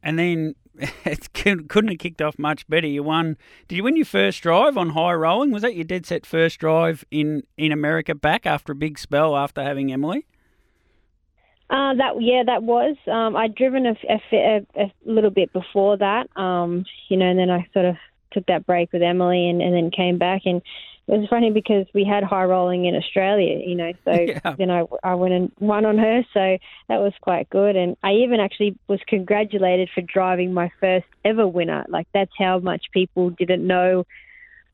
And 0.04 0.18
then 0.18 0.56
it 1.06 1.34
couldn't 1.34 1.90
have 1.90 2.00
kicked 2.00 2.22
off 2.22 2.40
much 2.40 2.68
better. 2.68 2.88
You 2.88 3.04
won. 3.04 3.38
Did 3.68 3.76
you 3.76 3.84
win 3.84 3.96
your 3.96 4.06
first 4.06 4.42
drive 4.42 4.78
on 4.78 4.90
high 4.90 5.14
rolling? 5.14 5.52
Was 5.52 5.62
that 5.62 5.76
your 5.76 5.84
dead 5.84 6.06
set 6.06 6.26
first 6.26 6.60
drive 6.60 7.04
in 7.12 7.44
in 7.58 7.72
America 7.72 8.16
back 8.16 8.46
after 8.46 8.72
a 8.72 8.76
big 8.76 8.98
spell 8.98 9.36
after 9.36 9.62
having 9.64 9.92
Emily? 9.92 10.26
Uh, 11.70 11.94
that 11.94 12.22
yeah, 12.22 12.44
that 12.46 12.64
was. 12.64 12.98
Um, 13.08 13.36
I'd 13.36 13.56
driven 13.56 13.86
a, 13.86 13.96
a, 14.10 14.66
a, 14.76 14.84
a 14.84 14.92
little 15.06 15.30
bit 15.30 15.54
before 15.54 15.98
that, 15.98 16.28
um, 16.36 16.84
you 17.08 17.16
know, 17.16 17.28
and 17.28 17.40
then 17.40 17.50
I 17.50 17.66
sort 17.74 17.86
of 17.86 17.96
took 18.34 18.46
that 18.48 18.66
break 18.66 18.92
with 18.92 19.02
Emily, 19.02 19.50
and, 19.50 19.62
and 19.62 19.74
then 19.74 19.92
came 19.92 20.18
back. 20.18 20.42
And 20.46 20.62
it 21.08 21.18
was 21.20 21.28
funny 21.30 21.52
because 21.52 21.86
we 21.94 22.06
had 22.06 22.24
high 22.24 22.44
rolling 22.46 22.86
in 22.86 22.96
Australia, 22.96 23.60
you 23.66 23.76
know, 23.76 23.92
so 24.06 24.12
Yeah. 24.28 24.56
then 24.58 24.70
I, 24.70 24.86
I 25.04 25.16
went 25.16 25.34
and 25.34 25.52
won 25.60 25.86
on 25.86 25.98
her, 25.98 26.22
so 26.34 26.58
that 26.88 27.00
was 27.02 27.14
quite 27.22 27.50
good. 27.50 27.76
And 27.76 27.98
I 28.04 28.14
even 28.14 28.40
actually 28.40 28.78
was 28.88 29.00
congratulated 29.08 29.90
for 29.94 30.02
driving 30.02 30.54
my 30.54 30.72
first 30.80 31.08
ever 31.26 31.48
winner. 31.48 31.86
Like 31.90 32.08
that's 32.14 32.32
how 32.38 32.60
much 32.60 32.86
people 32.94 33.32
didn't 33.32 33.66
know 33.66 34.06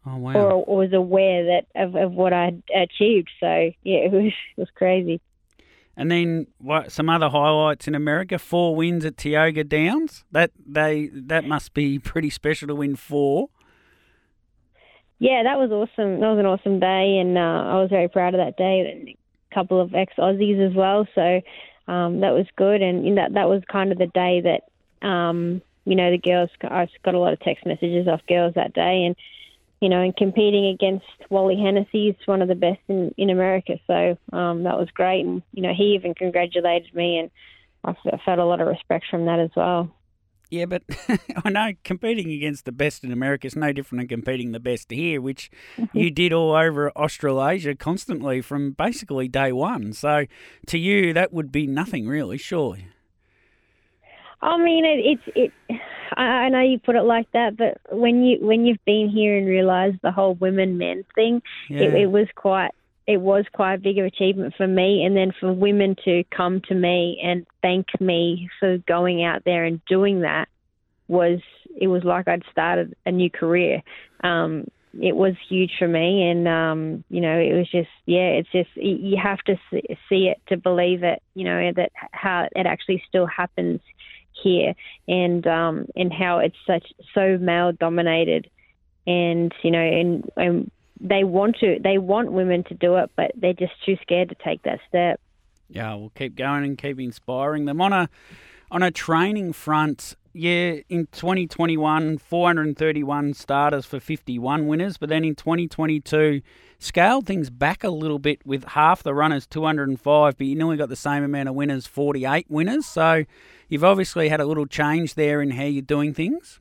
Oh 0.06 0.18
wow! 0.18 0.34
or, 0.34 0.52
or 0.52 0.78
was 0.78 0.94
aware 0.94 1.44
that 1.46 1.66
of, 1.76 1.96
of 1.96 2.12
what 2.14 2.34
I'd 2.34 2.62
achieved. 2.74 3.30
So 3.40 3.72
yeah, 3.84 4.00
it 4.00 4.12
was 4.12 4.32
it 4.58 4.60
was 4.62 4.70
crazy. 4.76 5.20
And 6.00 6.12
then 6.12 6.46
what? 6.60 6.92
Some 6.92 7.10
other 7.10 7.28
highlights 7.30 7.88
in 7.88 7.96
America: 7.96 8.38
four 8.38 8.76
wins 8.76 9.04
at 9.04 9.18
Tioga 9.18 9.64
Downs. 9.64 10.24
That 10.32 10.52
they 10.64 11.10
that 11.12 11.46
must 11.46 11.74
be 11.74 11.98
pretty 12.00 12.30
special 12.30 12.68
to 12.68 12.76
win 12.76 12.96
four. 12.96 13.50
Yeah, 15.20 15.44
that 15.44 15.58
was 15.58 15.72
awesome. 15.72 16.20
That 16.20 16.30
was 16.30 16.40
an 16.40 16.46
awesome 16.46 16.80
day, 16.80 17.18
and 17.18 17.38
uh, 17.38 17.42
I 17.42 17.82
was 17.82 17.90
very 17.90 18.08
proud 18.08 18.36
of 18.36 18.40
that 18.40 18.58
day. 18.58 18.92
And 18.92 19.10
a 19.10 19.56
couple 19.56 19.82
of 19.82 19.96
ex 19.96 20.14
Aussies 20.18 20.66
as 20.66 20.76
well, 20.76 21.08
so 21.16 21.42
um, 21.92 22.20
that 22.20 22.34
was 22.34 22.46
good. 22.56 22.82
And 22.82 23.18
that 23.18 23.34
that 23.34 23.50
was 23.50 23.64
kind 23.72 23.92
of 23.92 23.98
the 23.98 24.08
day 24.08 24.42
that 24.42 25.08
um, 25.08 25.62
you 25.86 25.96
know 25.96 26.12
the 26.12 26.20
girls. 26.20 26.52
I 26.62 26.88
got 27.04 27.16
a 27.16 27.20
lot 27.20 27.34
of 27.34 27.40
text 27.40 27.66
messages 27.66 28.08
off 28.08 28.22
girls 28.28 28.54
that 28.56 28.74
day, 28.74 29.06
and 29.06 29.16
you 29.82 29.90
know, 29.90 30.02
and 30.02 30.16
competing 30.16 30.68
against 30.68 31.06
Wally 31.30 31.56
Hennessy 31.56 32.10
is 32.10 32.28
one 32.28 32.42
of 32.42 32.48
the 32.48 32.56
best 32.56 32.80
in, 32.88 33.14
in 33.18 33.30
America. 33.30 33.80
So 33.86 34.18
um, 34.34 34.64
that 34.64 34.78
was 34.78 34.90
great. 34.92 35.24
And, 35.26 35.44
you 35.54 35.62
know, 35.62 35.74
he 35.74 35.94
even 35.94 36.16
congratulated 36.16 36.94
me, 36.96 37.20
and 37.20 37.30
I 37.86 37.94
felt 38.26 38.40
a 38.40 38.46
lot 38.46 38.60
of 38.60 38.68
respect 38.68 39.06
from 39.10 39.26
that 39.26 39.40
as 39.40 39.52
well. 39.56 39.92
Yeah, 40.50 40.66
but 40.66 40.84
I 41.46 41.50
know 41.50 41.74
competing 41.84 42.32
against 42.32 42.66
the 42.66 42.72
best 42.72 43.04
in 43.04 43.12
America 43.12 43.48
is 43.48 43.56
no 43.56 43.74
different 43.74 44.02
than 44.02 44.08
competing 44.08 44.52
the 44.52 44.60
best 44.60 44.92
here, 44.92 45.22
which 45.22 45.52
mm-hmm. 45.78 45.98
you 45.98 46.12
did 46.12 46.32
all 46.32 46.56
over 46.56 46.90
Australasia 46.92 47.76
constantly 47.76 48.42
from 48.42 48.72
basically 48.72 49.28
day 49.28 49.52
one. 49.52 49.94
So 49.94 50.26
to 50.68 50.78
you, 50.78 51.14
that 51.14 51.34
would 51.34 51.52
be 51.52 51.68
nothing 51.68 52.08
really, 52.08 52.38
surely. 52.38 52.88
I 54.42 54.58
mean, 54.58 54.86
it, 54.86 55.20
it's 55.36 55.52
it. 55.70 55.80
I 56.16 56.50
know 56.50 56.62
you 56.62 56.80
put 56.80 56.96
it 56.96 57.04
like 57.04 57.30
that, 57.34 57.58
but 57.58 57.80
when 57.92 58.24
you 58.24 58.38
when 58.40 58.66
you've 58.66 58.84
been 58.86 59.10
here 59.10 59.38
and 59.38 59.48
realised 59.48 59.98
the 60.02 60.12
whole 60.12 60.36
women 60.36 60.78
men 60.78 61.04
thing, 61.16 61.42
yeah. 61.70 61.82
it, 61.82 61.94
it 61.96 62.12
was 62.12 62.28
quite 62.36 62.72
it 63.08 63.22
was 63.22 63.46
quite 63.54 63.76
a 63.76 63.80
big 63.80 63.98
achievement 63.98 64.54
for 64.58 64.68
me. 64.68 65.04
And 65.06 65.16
then 65.16 65.32
for 65.40 65.54
women 65.54 65.96
to 66.04 66.24
come 66.36 66.62
to 66.68 66.76
me 66.76 67.20
and 67.24 67.48
thank 67.62 67.88
me 68.02 68.50
for 68.60 68.78
going 68.80 69.24
out 69.24 69.44
there 69.46 69.64
and 69.64 69.82
doing 69.86 70.22
that 70.22 70.50
was 71.08 71.40
it 71.80 71.88
was 71.88 72.04
like 72.04 72.28
I'd 72.28 72.44
started 72.52 72.96
a 73.06 73.12
new 73.12 73.30
career. 73.30 73.82
Um, 74.24 74.66
it 75.00 75.16
was 75.16 75.36
huge 75.48 75.72
for 75.78 75.88
me, 75.88 76.28
and 76.30 76.48
um, 76.48 77.04
you 77.10 77.22
know, 77.22 77.38
it 77.38 77.54
was 77.54 77.70
just 77.70 77.90
yeah, 78.06 78.30
it's 78.30 78.52
just 78.52 78.70
you 78.76 79.16
have 79.22 79.40
to 79.46 79.56
see 80.10 80.28
it 80.28 80.42
to 80.48 80.58
believe 80.58 81.04
it. 81.04 81.22
You 81.36 81.46
know 81.46 81.72
that 81.76 81.92
how 82.12 82.48
it 82.56 82.66
actually 82.66 83.04
still 83.08 83.28
happens 83.28 83.80
here, 84.44 84.74
and 85.08 85.46
um, 85.46 85.88
and 85.96 86.12
how 86.12 86.40
it's 86.40 86.58
such 86.66 86.86
so 87.14 87.38
male 87.38 87.74
dominated, 87.74 88.50
and 89.06 89.54
you 89.62 89.72
know, 89.72 89.80
and, 89.80 90.30
and 90.36 90.72
they 91.00 91.24
want 91.24 91.58
to 91.60 91.80
they 91.84 91.98
want 91.98 92.32
women 92.32 92.64
to 92.66 92.74
do 92.74 92.96
it, 92.96 93.12
but 93.16 93.32
they're 93.36 93.54
just 93.54 93.74
too 93.86 93.98
scared 94.02 94.30
to 94.30 94.36
take 94.44 94.64
that 94.64 94.80
step. 94.88 95.20
Yeah, 95.70 95.96
we'll 95.96 96.12
keep 96.12 96.36
going 96.36 96.64
and 96.64 96.78
keep 96.78 97.00
inspiring 97.00 97.66
them 97.66 97.82
on 97.82 97.94
a 97.94 98.10
on 98.72 98.84
a 98.84 98.92
training 98.92 99.54
front. 99.54 100.16
Yeah, 100.34 100.82
in 100.88 101.08
2021, 101.12 102.20
431 102.20 103.34
starters 103.34 103.88
for 103.88 104.00
51 104.00 104.68
winners, 104.68 104.98
but 104.98 105.10
then 105.10 105.24
in 105.24 105.34
2022, 105.34 106.42
scaled 106.78 107.26
things 107.26 107.50
back 107.50 107.84
a 107.84 107.90
little 107.90 108.20
bit 108.20 108.46
with 108.46 108.64
half 108.66 109.02
the 109.02 109.16
runners, 109.16 109.48
205, 109.48 110.38
but 110.38 110.46
you 110.46 110.56
nearly 110.56 110.78
got 110.78 110.90
the 110.90 110.96
same 110.96 111.24
amount 111.24 111.50
of 111.50 111.56
winners, 111.56 111.88
48 111.88 112.46
winners. 112.50 112.86
So 112.86 113.24
you've 113.68 113.84
obviously 113.84 114.30
had 114.30 114.40
a 114.40 114.46
little 114.46 114.68
change 114.68 115.16
there 115.16 115.42
in 115.42 115.52
how 115.52 115.64
you're 115.64 115.82
doing 115.82 116.14
things. 116.14 116.60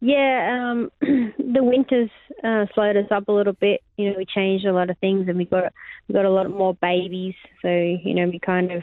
Yeah, 0.00 0.70
um, 0.70 0.90
the 1.00 1.62
winters 1.62 2.10
uh, 2.42 2.66
slowed 2.74 2.96
us 2.96 3.10
up 3.10 3.28
a 3.28 3.32
little 3.32 3.52
bit. 3.52 3.82
You 3.96 4.10
know, 4.10 4.16
we 4.18 4.26
changed 4.26 4.66
a 4.66 4.72
lot 4.72 4.90
of 4.90 4.98
things, 4.98 5.28
and 5.28 5.38
we 5.38 5.44
got 5.44 5.72
we 6.08 6.14
got 6.14 6.24
a 6.24 6.30
lot 6.30 6.50
more 6.50 6.74
babies. 6.74 7.34
So 7.62 7.68
you 7.68 8.14
know, 8.14 8.28
we 8.28 8.38
kind 8.38 8.72
of 8.72 8.82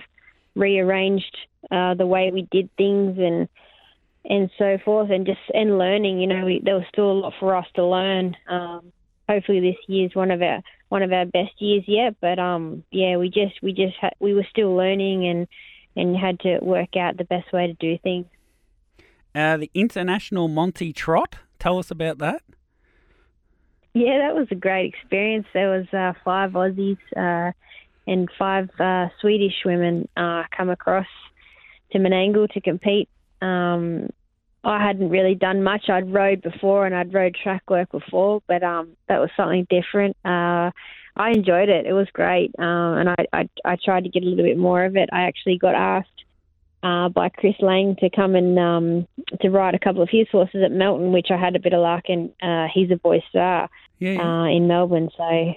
rearranged 0.55 1.37
uh, 1.69 1.93
the 1.93 2.07
way 2.07 2.31
we 2.31 2.47
did 2.51 2.69
things 2.77 3.17
and 3.19 3.47
and 4.25 4.49
so 4.57 4.77
forth, 4.83 5.11
and 5.11 5.25
just 5.25 5.39
and 5.53 5.77
learning. 5.77 6.19
You 6.19 6.27
know, 6.27 6.45
we, 6.45 6.61
there 6.63 6.75
was 6.75 6.85
still 6.91 7.11
a 7.11 7.13
lot 7.13 7.33
for 7.39 7.55
us 7.55 7.67
to 7.75 7.85
learn. 7.85 8.35
Um, 8.49 8.91
hopefully, 9.27 9.59
this 9.59 9.77
year's 9.87 10.15
one 10.15 10.31
of 10.31 10.41
our 10.41 10.61
one 10.89 11.03
of 11.03 11.11
our 11.11 11.25
best 11.25 11.53
years 11.59 11.83
yet. 11.87 12.15
But 12.21 12.39
um, 12.39 12.83
yeah, 12.91 13.17
we 13.17 13.29
just 13.29 13.61
we 13.61 13.73
just 13.73 13.95
ha- 13.99 14.17
we 14.19 14.33
were 14.33 14.47
still 14.49 14.75
learning 14.75 15.27
and 15.27 15.47
and 15.95 16.15
had 16.15 16.39
to 16.41 16.59
work 16.61 16.95
out 16.95 17.17
the 17.17 17.25
best 17.25 17.51
way 17.51 17.67
to 17.67 17.73
do 17.73 17.97
things. 17.99 18.25
Uh, 19.33 19.57
the 19.57 19.71
International 19.73 20.47
Monty 20.47 20.91
Trot. 20.93 21.37
Tell 21.59 21.77
us 21.77 21.91
about 21.91 22.17
that. 22.19 22.41
Yeah, 23.93 24.19
that 24.19 24.35
was 24.35 24.47
a 24.51 24.55
great 24.55 24.93
experience. 24.93 25.47
There 25.53 25.69
was 25.69 25.85
uh, 25.93 26.13
five 26.23 26.51
Aussies 26.51 26.97
uh, 27.15 27.51
and 28.07 28.29
five 28.39 28.69
uh, 28.79 29.07
Swedish 29.19 29.63
women 29.65 30.07
uh, 30.15 30.43
come 30.55 30.69
across 30.69 31.07
to 31.91 31.99
Menangle 31.99 32.49
to 32.53 32.61
compete. 32.61 33.09
Um, 33.41 34.09
I 34.63 34.85
hadn't 34.85 35.09
really 35.09 35.35
done 35.35 35.63
much. 35.63 35.89
I'd 35.89 36.13
rode 36.13 36.41
before 36.41 36.85
and 36.85 36.95
I'd 36.95 37.13
rode 37.13 37.35
track 37.35 37.63
work 37.69 37.91
before, 37.91 38.41
but 38.47 38.63
um, 38.63 38.95
that 39.07 39.19
was 39.19 39.29
something 39.35 39.65
different. 39.69 40.15
Uh, 40.23 40.71
I 41.15 41.31
enjoyed 41.31 41.69
it. 41.69 41.85
It 41.85 41.93
was 41.93 42.07
great, 42.13 42.51
um, 42.57 42.97
and 42.97 43.09
I, 43.09 43.25
I 43.33 43.49
I 43.65 43.77
tried 43.83 44.05
to 44.05 44.09
get 44.09 44.23
a 44.23 44.25
little 44.25 44.45
bit 44.45 44.57
more 44.57 44.85
of 44.85 44.95
it. 44.95 45.09
I 45.11 45.23
actually 45.23 45.57
got 45.57 45.75
asked 45.75 46.07
uh, 46.83 47.09
by 47.09 47.29
Chris 47.29 47.55
Lang 47.59 47.95
to 47.97 48.09
come 48.09 48.35
and 48.35 48.57
um, 48.57 49.07
to 49.39 49.49
ride 49.49 49.75
a 49.75 49.79
couple 49.79 50.01
of 50.01 50.09
his 50.11 50.27
horses 50.31 50.61
at 50.63 50.71
Melton, 50.71 51.11
which 51.11 51.27
I 51.31 51.37
had 51.37 51.55
a 51.55 51.59
bit 51.59 51.73
of 51.73 51.81
luck, 51.81 52.05
and 52.07 52.31
uh, 52.41 52.67
he's 52.73 52.91
a 52.91 52.97
boy 52.97 53.23
star 53.29 53.69
yeah, 53.99 54.11
yeah. 54.11 54.41
Uh, 54.41 54.45
in 54.45 54.67
Melbourne. 54.67 55.09
So 55.15 55.53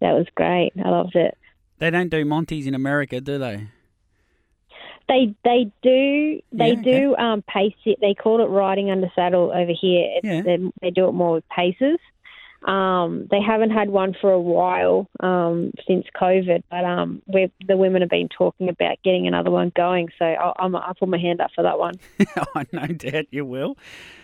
that 0.00 0.12
was 0.12 0.26
great. 0.34 0.72
I 0.84 0.88
loved 0.88 1.16
it. 1.16 1.36
They 1.78 1.90
don't 1.90 2.10
do 2.10 2.24
Monties 2.24 2.66
in 2.66 2.74
America, 2.74 3.20
do 3.20 3.38
they? 3.38 3.68
They 5.08 5.34
they 5.42 5.72
do 5.82 6.40
they 6.52 6.74
yeah, 6.74 6.82
do 6.82 7.16
um, 7.16 7.42
pace 7.42 7.74
it. 7.86 7.98
They 8.00 8.14
call 8.14 8.44
it 8.44 8.48
riding 8.48 8.90
under 8.90 9.10
saddle 9.14 9.50
over 9.50 9.72
here. 9.80 10.20
yeah. 10.22 10.42
They, 10.42 10.58
they 10.82 10.90
do 10.90 11.08
it 11.08 11.12
more 11.12 11.34
with 11.34 11.48
paces. 11.48 11.98
Um, 12.62 13.28
they 13.30 13.40
haven't 13.40 13.70
had 13.70 13.88
one 13.88 14.14
for 14.20 14.30
a 14.30 14.40
while 14.40 15.08
um, 15.20 15.72
since 15.86 16.06
COVID, 16.20 16.64
but 16.70 16.84
um, 16.84 17.22
the 17.28 17.76
women 17.76 18.02
have 18.02 18.10
been 18.10 18.28
talking 18.28 18.68
about 18.68 18.96
getting 19.04 19.26
another 19.28 19.50
one 19.50 19.72
going. 19.76 20.08
So 20.18 20.24
I'll, 20.24 20.54
I'll, 20.58 20.76
I'll 20.76 20.94
put 20.94 21.08
my 21.08 21.18
hand 21.18 21.40
up 21.40 21.50
for 21.54 21.62
that 21.62 21.78
one. 21.78 21.94
I 22.54 22.66
no 22.72 22.86
doubt 22.86 23.26
you 23.30 23.44
will. 23.44 23.76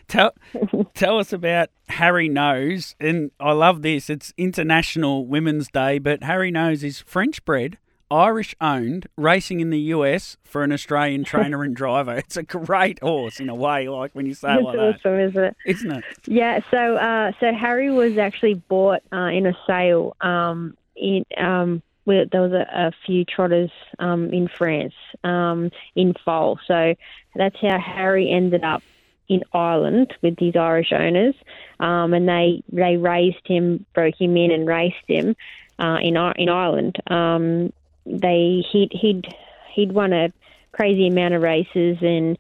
Tell 0.08 0.32
tell 0.94 1.18
us 1.18 1.32
about 1.32 1.70
Harry 1.88 2.28
Knows, 2.28 2.94
and 3.00 3.30
I 3.38 3.52
love 3.52 3.82
this. 3.82 4.10
It's 4.10 4.34
International 4.36 5.26
Women's 5.26 5.68
Day, 5.68 5.98
but 5.98 6.22
Harry 6.24 6.50
Knows 6.50 6.82
is 6.84 7.00
French 7.00 7.44
bred 7.44 7.78
Irish 8.14 8.54
owned, 8.60 9.08
racing 9.16 9.58
in 9.58 9.70
the 9.70 9.80
US 9.80 10.36
for 10.44 10.62
an 10.62 10.70
Australian 10.70 11.24
trainer 11.24 11.64
and 11.64 11.74
driver. 11.74 12.14
It's 12.24 12.36
a 12.36 12.42
great 12.42 13.00
horse 13.00 13.40
in 13.40 13.48
a 13.48 13.54
way, 13.54 13.88
like 13.88 14.12
when 14.14 14.24
you 14.26 14.34
say 14.34 14.54
it 14.54 14.62
like 14.62 14.78
awesome, 14.78 15.16
that. 15.16 15.20
isn't 15.28 15.44
it? 15.44 15.56
Isn't 15.66 15.90
it? 15.90 16.04
Yeah. 16.26 16.60
So, 16.70 16.96
uh, 16.96 17.32
so 17.40 17.52
Harry 17.52 17.90
was 17.90 18.16
actually 18.18 18.54
bought 18.54 19.02
uh, 19.12 19.30
in 19.32 19.46
a 19.46 19.56
sale. 19.66 20.16
Um, 20.20 20.76
in 20.96 21.24
um, 21.36 21.82
where 22.04 22.26
there 22.26 22.42
was 22.42 22.52
a, 22.52 22.66
a 22.72 22.92
few 23.04 23.24
trotters 23.24 23.70
um, 23.98 24.30
in 24.30 24.46
France 24.46 24.94
um, 25.24 25.70
in 25.96 26.14
Foal. 26.24 26.58
So 26.66 26.94
that's 27.34 27.56
how 27.60 27.78
Harry 27.78 28.30
ended 28.30 28.62
up 28.62 28.82
in 29.28 29.42
Ireland 29.52 30.14
with 30.22 30.36
these 30.36 30.54
Irish 30.54 30.92
owners, 30.92 31.34
um, 31.80 32.12
and 32.12 32.28
they 32.28 32.62
they 32.70 32.96
raised 32.96 33.46
him, 33.46 33.86
broke 33.94 34.20
him 34.20 34.36
in, 34.36 34.50
and 34.50 34.66
raced 34.66 35.06
him 35.08 35.34
uh, 35.78 35.98
in 36.02 36.16
in 36.36 36.48
Ireland. 36.48 36.96
Um, 37.10 37.72
they 38.06 38.64
he'd 38.72 38.90
he'd 38.92 39.26
he'd 39.74 39.92
won 39.92 40.12
a 40.12 40.32
crazy 40.72 41.08
amount 41.08 41.34
of 41.34 41.42
races 41.42 41.98
and 42.00 42.38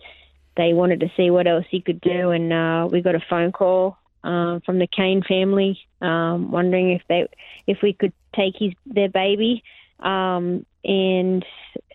they 0.56 0.72
wanted 0.72 1.00
to 1.00 1.10
see 1.16 1.30
what 1.30 1.46
else 1.46 1.64
he 1.70 1.80
could 1.80 2.00
do 2.00 2.30
and 2.30 2.52
uh, 2.52 2.88
we 2.90 3.00
got 3.00 3.14
a 3.14 3.24
phone 3.28 3.52
call 3.52 3.96
um, 4.22 4.60
from 4.64 4.78
the 4.78 4.86
Kane 4.86 5.22
family 5.22 5.78
um, 6.00 6.50
wondering 6.50 6.90
if 6.90 7.02
they 7.08 7.26
if 7.66 7.78
we 7.82 7.92
could 7.92 8.12
take 8.34 8.54
his 8.58 8.72
their 8.86 9.08
baby 9.08 9.62
um, 10.00 10.66
and 10.84 11.44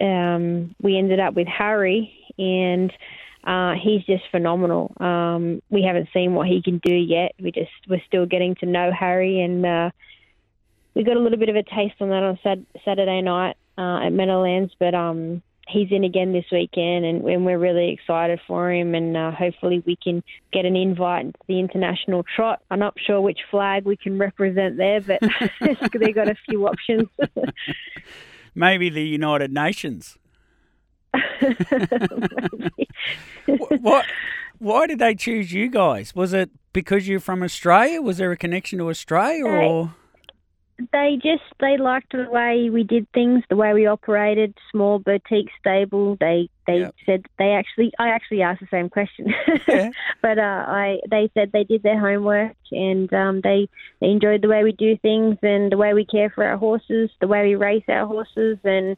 um, 0.02 0.76
we 0.82 0.98
ended 0.98 1.20
up 1.20 1.36
with 1.36 1.48
Harry 1.48 2.14
and 2.38 2.92
uh, 3.44 3.74
he's 3.82 4.04
just 4.04 4.24
phenomenal. 4.32 4.94
Um, 5.00 5.62
we 5.70 5.84
haven't 5.84 6.10
seen 6.14 6.34
what 6.34 6.48
he 6.48 6.62
can 6.62 6.80
do 6.84 6.94
yet. 6.94 7.34
We 7.40 7.52
just 7.52 7.72
we're 7.88 8.02
still 8.06 8.26
getting 8.26 8.56
to 8.56 8.66
know 8.66 8.92
Harry 8.92 9.42
and 9.42 9.66
uh, 9.66 9.92
we 10.96 11.04
got 11.04 11.18
a 11.18 11.20
little 11.20 11.38
bit 11.38 11.50
of 11.50 11.56
a 11.56 11.64
taste 11.64 11.96
on 12.00 12.10
that 12.10 12.24
on 12.24 12.40
Saturday 12.84 13.22
night 13.22 13.56
uh, 13.78 14.06
at 14.06 14.10
Meadowlands, 14.10 14.74
but 14.80 14.94
um, 14.94 15.42
he's 15.70 15.92
in 15.92 16.04
again 16.04 16.34
this 16.34 16.46
weekend, 16.52 17.06
and, 17.06 17.24
and 17.24 17.46
we're 17.46 17.60
really 17.60 17.92
excited 17.92 18.40
for 18.48 18.72
him. 18.72 18.96
And 18.96 19.16
uh, 19.16 19.32
hopefully, 19.32 19.84
we 19.86 19.96
can 19.96 20.24
get 20.52 20.66
an 20.66 20.76
invite 20.76 21.28
to 21.28 21.40
the 21.48 21.60
international 21.60 22.26
trot. 22.36 22.62
I'm 22.70 22.80
not 22.80 22.96
sure 23.06 23.22
which 23.22 23.40
flag 23.50 23.86
we 23.86 23.96
can 23.96 24.18
represent 24.18 24.78
there, 24.78 25.02
but 25.02 25.20
they've 25.62 26.16
got 26.16 26.30
a 26.30 26.36
few 26.50 26.68
options. 26.68 27.08
Maybe 28.56 28.90
the 28.90 29.04
United 29.04 29.54
Nations. 29.54 30.18
what? 33.80 34.06
Why 34.58 34.88
did 34.88 35.00
they 35.00 35.16
choose 35.16 35.54
you 35.54 35.70
guys? 35.70 36.14
Was 36.14 36.34
it 36.34 36.50
because 36.74 37.08
you're 37.08 37.22
from 37.22 37.42
Australia? 37.44 38.02
Was 38.02 38.18
there 38.18 38.32
a 38.32 38.38
connection 38.38 38.80
to 38.80 38.90
Australia, 38.90 39.46
or? 39.46 39.96
They 40.94 41.20
just 41.22 41.44
they 41.60 41.78
liked 41.78 42.12
the 42.12 42.30
way 42.30 42.70
we 42.70 42.84
did 42.84 43.08
things, 43.12 43.44
the 43.50 43.56
way 43.56 43.74
we 43.74 43.86
operated, 43.86 44.56
small 44.72 45.00
boutique 45.00 45.50
stable. 45.60 46.16
They 46.20 46.50
they 46.68 46.80
yep. 46.80 46.96
said 47.06 47.26
they 47.38 47.52
actually 47.52 47.92
I 48.00 48.10
actually 48.10 48.42
asked 48.42 48.62
the 48.62 48.68
same 48.72 48.90
question, 48.90 49.34
yeah. 49.68 49.90
but 50.22 50.40
uh, 50.40 50.66
I 50.68 51.00
they 51.10 51.30
said 51.34 51.52
they 51.52 51.66
did 51.66 51.84
their 51.84 52.00
homework 52.00 52.56
and 52.72 53.12
um, 53.14 53.42
they 53.42 53.68
they 54.00 54.08
enjoyed 54.08 54.42
the 54.42 54.48
way 54.48 54.64
we 54.64 54.72
do 54.72 54.98
things 54.98 55.38
and 55.42 55.72
the 55.72 55.78
way 55.78 55.94
we 55.94 56.06
care 56.06 56.30
for 56.30 56.46
our 56.46 56.58
horses, 56.58 57.10
the 57.20 57.28
way 57.28 57.48
we 57.48 57.56
race 57.56 57.84
our 57.90 58.06
horses, 58.06 58.58
and 58.64 58.98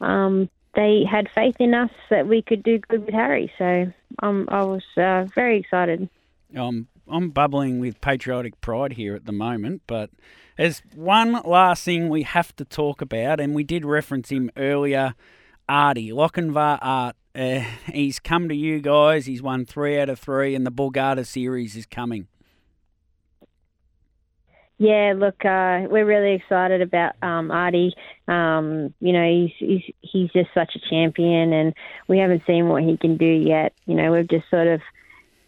um, 0.00 0.48
they 0.74 1.04
had 1.10 1.28
faith 1.34 1.56
in 1.58 1.74
us 1.74 1.90
that 2.10 2.28
we 2.28 2.42
could 2.42 2.62
do 2.62 2.78
good 2.78 3.04
with 3.06 3.14
Harry. 3.14 3.52
So 3.58 3.92
um, 4.22 4.48
I 4.50 4.62
was 4.62 4.84
uh, 4.96 5.24
very 5.34 5.58
excited. 5.58 6.08
I'm 6.54 6.86
I'm 7.08 7.30
bubbling 7.30 7.80
with 7.80 8.00
patriotic 8.00 8.60
pride 8.60 8.92
here 8.92 9.14
at 9.14 9.26
the 9.26 9.32
moment, 9.32 9.82
but 9.86 10.10
there's 10.56 10.82
one 10.94 11.40
last 11.44 11.84
thing 11.84 12.08
we 12.08 12.22
have 12.22 12.54
to 12.56 12.64
talk 12.64 13.00
about, 13.00 13.40
and 13.40 13.54
we 13.54 13.64
did 13.64 13.84
reference 13.84 14.30
him 14.30 14.50
earlier. 14.56 15.14
Artie 15.68 16.10
Lochinvar 16.10 16.78
Art. 16.80 17.16
Uh, 17.34 17.60
he's 17.92 18.18
come 18.18 18.48
to 18.48 18.54
you 18.54 18.80
guys. 18.80 19.26
He's 19.26 19.42
won 19.42 19.64
three 19.64 19.98
out 19.98 20.08
of 20.08 20.18
three, 20.18 20.54
and 20.54 20.66
the 20.66 20.72
Borgata 20.72 21.26
series 21.26 21.76
is 21.76 21.86
coming. 21.86 22.28
Yeah, 24.78 25.14
look, 25.16 25.42
uh, 25.42 25.88
we're 25.90 26.04
really 26.04 26.34
excited 26.34 26.82
about 26.82 27.14
um, 27.22 27.50
Artie. 27.50 27.94
Um, 28.28 28.92
you 29.00 29.12
know, 29.12 29.24
he's, 29.24 29.52
he's 29.58 29.94
he's 30.02 30.30
just 30.32 30.50
such 30.52 30.76
a 30.76 30.90
champion, 30.90 31.52
and 31.54 31.74
we 32.08 32.18
haven't 32.18 32.42
seen 32.46 32.68
what 32.68 32.82
he 32.82 32.98
can 32.98 33.16
do 33.16 33.24
yet. 33.24 33.72
You 33.86 33.94
know, 33.94 34.12
we've 34.12 34.28
just 34.28 34.48
sort 34.50 34.66
of 34.66 34.82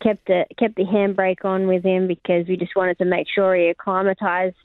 kept 0.03 0.27
the 0.27 0.47
kept 0.59 0.77
the 0.77 0.85
handbrake 0.85 1.45
on 1.45 1.67
with 1.67 1.85
him 1.85 2.09
because 2.09 2.47
we 2.49 2.57
just 2.57 2.75
wanted 2.75 2.97
to 2.99 3.05
make 3.05 3.27
sure 3.29 3.55
he 3.55 3.69
acclimatized 3.69 4.57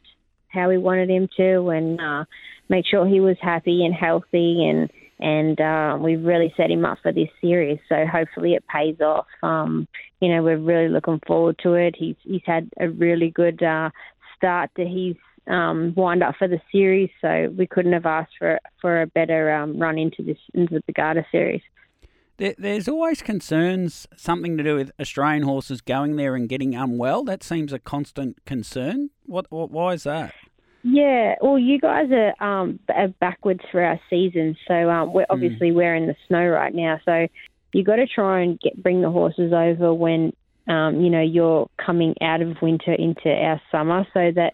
how 0.53 0.69
we 0.69 0.77
wanted 0.77 1.09
him 1.09 1.27
to, 1.37 1.69
and 1.69 1.99
uh, 1.99 2.25
make 2.69 2.85
sure 2.85 3.05
he 3.05 3.19
was 3.19 3.37
happy 3.41 3.85
and 3.85 3.93
healthy, 3.93 4.65
and 4.65 4.91
and 5.19 5.59
uh, 5.61 5.97
we've 5.99 6.23
really 6.23 6.53
set 6.57 6.69
him 6.69 6.85
up 6.85 6.97
for 7.01 7.11
this 7.11 7.29
series. 7.39 7.79
So 7.87 8.05
hopefully 8.05 8.53
it 8.53 8.65
pays 8.67 8.99
off. 8.99 9.27
Um, 9.41 9.87
you 10.19 10.29
know, 10.29 10.43
we're 10.43 10.57
really 10.57 10.89
looking 10.89 11.21
forward 11.25 11.59
to 11.63 11.73
it. 11.73 11.95
He's 11.97 12.15
he's 12.23 12.41
had 12.45 12.69
a 12.79 12.89
really 12.89 13.29
good 13.29 13.61
uh, 13.63 13.89
start 14.35 14.71
to 14.75 14.85
his 14.85 15.15
um, 15.47 15.93
wind 15.95 16.23
up 16.23 16.35
for 16.37 16.47
the 16.47 16.61
series, 16.71 17.09
so 17.21 17.53
we 17.57 17.67
couldn't 17.67 17.93
have 17.93 18.05
asked 18.05 18.33
for 18.37 18.59
for 18.81 19.01
a 19.01 19.07
better 19.07 19.53
um, 19.53 19.79
run 19.79 19.97
into 19.97 20.23
this 20.23 20.37
into 20.53 20.75
the 20.85 20.93
Borgata 20.93 21.25
series. 21.31 21.61
There, 22.37 22.55
there's 22.57 22.87
always 22.87 23.21
concerns, 23.21 24.07
something 24.17 24.57
to 24.57 24.63
do 24.63 24.75
with 24.75 24.91
Australian 24.99 25.43
horses 25.43 25.81
going 25.81 26.15
there 26.15 26.35
and 26.35 26.49
getting 26.49 26.73
unwell. 26.73 27.23
That 27.23 27.43
seems 27.43 27.71
a 27.71 27.77
constant 27.77 28.43
concern. 28.45 29.11
What, 29.25 29.45
what 29.49 29.69
why 29.69 29.93
is 29.93 30.03
that? 30.03 30.33
Yeah, 30.83 31.35
well, 31.41 31.57
you 31.57 31.79
guys 31.79 32.09
are, 32.11 32.43
um, 32.43 32.79
are 32.93 33.07
backwards 33.07 33.61
for 33.71 33.81
our 33.81 33.99
season, 34.09 34.57
so 34.67 34.89
um, 34.89 35.13
we're 35.13 35.25
obviously 35.29 35.71
mm. 35.71 35.75
we're 35.75 35.95
in 35.95 36.07
the 36.07 36.15
snow 36.27 36.45
right 36.45 36.75
now. 36.75 36.99
So 37.05 37.27
you 37.71 37.83
got 37.83 37.95
to 37.95 38.07
try 38.07 38.41
and 38.41 38.59
get 38.59 38.81
bring 38.81 39.01
the 39.01 39.09
horses 39.09 39.53
over 39.53 39.93
when 39.93 40.33
um, 40.67 41.01
you 41.01 41.09
know, 41.09 41.21
you're 41.21 41.69
coming 41.83 42.15
out 42.21 42.41
of 42.41 42.61
winter 42.61 42.93
into 42.93 43.29
our 43.29 43.61
summer, 43.71 44.07
so 44.13 44.31
that 44.31 44.53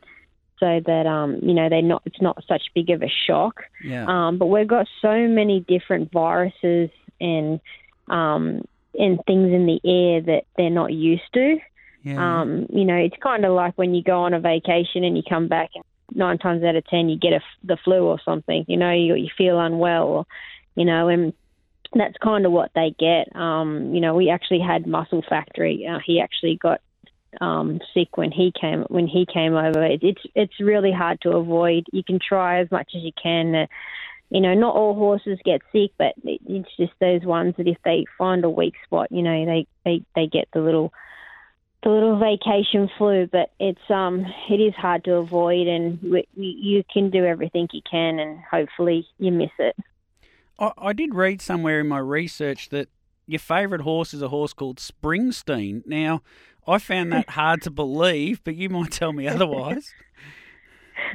so 0.59 0.81
that 0.85 1.05
um, 1.05 1.39
you 1.41 1.53
know 1.53 1.69
they're 1.69 1.81
not 1.81 2.01
it's 2.05 2.21
not 2.21 2.43
such 2.47 2.63
big 2.73 2.89
of 2.89 3.03
a 3.03 3.11
shock. 3.27 3.61
Yeah. 3.83 4.05
Um, 4.07 4.37
but 4.37 4.47
we've 4.47 4.67
got 4.67 4.87
so 5.01 5.27
many 5.27 5.59
different 5.67 6.11
viruses 6.11 6.89
and 7.21 7.59
um, 8.07 8.65
and 8.95 9.19
things 9.27 9.53
in 9.53 9.67
the 9.67 9.79
air 9.85 10.21
that 10.21 10.45
they're 10.57 10.69
not 10.71 10.93
used 10.93 11.31
to. 11.33 11.57
Yeah. 12.03 12.41
Um, 12.41 12.65
you 12.69 12.85
know, 12.85 12.95
it's 12.95 13.17
kind 13.21 13.45
of 13.45 13.53
like 13.53 13.77
when 13.77 13.93
you 13.93 14.01
go 14.01 14.21
on 14.21 14.33
a 14.33 14.39
vacation 14.39 15.03
and 15.03 15.15
you 15.15 15.23
come 15.27 15.47
back 15.47 15.69
and 15.75 15.83
nine 16.15 16.37
times 16.37 16.63
out 16.63 16.75
of 16.75 16.85
ten 16.85 17.09
you 17.09 17.17
get 17.17 17.33
a, 17.33 17.41
the 17.63 17.77
flu 17.77 18.05
or 18.05 18.19
something. 18.23 18.65
You 18.67 18.77
know, 18.77 18.91
you 18.91 19.15
you 19.15 19.29
feel 19.37 19.59
unwell, 19.59 20.07
or, 20.07 20.25
you 20.75 20.85
know, 20.85 21.07
and 21.07 21.33
that's 21.93 22.17
kind 22.17 22.45
of 22.45 22.51
what 22.51 22.71
they 22.75 22.95
get. 22.99 23.35
Um, 23.35 23.93
you 23.93 24.01
know, 24.01 24.15
we 24.15 24.29
actually 24.29 24.59
had 24.59 24.85
Muscle 24.85 25.23
Factory. 25.27 25.87
Uh, 25.87 25.99
he 26.05 26.21
actually 26.21 26.57
got 26.57 26.81
um, 27.41 27.79
sick 27.93 28.17
when 28.17 28.31
he 28.31 28.51
came 28.59 28.83
when 28.89 29.07
he 29.07 29.25
came 29.25 29.55
over. 29.55 29.83
It, 29.83 30.03
it's 30.03 30.21
it's 30.35 30.59
really 30.59 30.91
hard 30.91 31.21
to 31.21 31.31
avoid. 31.31 31.85
You 31.91 32.03
can 32.03 32.19
try 32.19 32.61
as 32.61 32.71
much 32.71 32.91
as 32.95 33.01
you 33.03 33.11
can. 33.21 33.55
Uh, 33.55 33.67
you 34.29 34.41
know, 34.41 34.53
not 34.53 34.75
all 34.75 34.93
horses 34.93 35.39
get 35.43 35.61
sick, 35.71 35.91
but 35.97 36.13
it, 36.23 36.39
it's 36.45 36.69
just 36.77 36.93
those 36.99 37.23
ones 37.23 37.55
that 37.57 37.67
if 37.67 37.77
they 37.83 38.05
find 38.17 38.43
a 38.45 38.49
weak 38.49 38.75
spot, 38.85 39.11
you 39.11 39.23
know, 39.23 39.45
they 39.45 39.67
they 39.85 40.03
they 40.15 40.27
get 40.27 40.47
the 40.53 40.61
little 40.61 40.93
the 41.83 41.89
little 41.89 42.17
vacation 42.17 42.89
flu. 42.97 43.27
But 43.31 43.51
it's 43.59 43.89
um 43.89 44.25
it 44.49 44.59
is 44.59 44.73
hard 44.75 45.03
to 45.05 45.15
avoid, 45.15 45.67
and 45.67 46.01
we, 46.01 46.27
you 46.35 46.83
can 46.91 47.09
do 47.09 47.25
everything 47.25 47.67
you 47.71 47.81
can, 47.89 48.19
and 48.19 48.39
hopefully 48.49 49.07
you 49.17 49.31
miss 49.31 49.51
it. 49.59 49.75
I, 50.59 50.71
I 50.77 50.93
did 50.93 51.15
read 51.15 51.41
somewhere 51.41 51.79
in 51.79 51.87
my 51.87 51.99
research 51.99 52.69
that 52.69 52.89
your 53.25 53.39
favourite 53.39 53.83
horse 53.83 54.13
is 54.13 54.21
a 54.21 54.29
horse 54.29 54.53
called 54.53 54.77
Springsteen. 54.77 55.85
Now, 55.85 56.21
I 56.67 56.79
found 56.79 57.13
that 57.13 57.29
hard 57.31 57.61
to 57.63 57.71
believe, 57.71 58.43
but 58.43 58.55
you 58.55 58.69
might 58.69 58.91
tell 58.91 59.13
me 59.13 59.27
otherwise. 59.27 59.93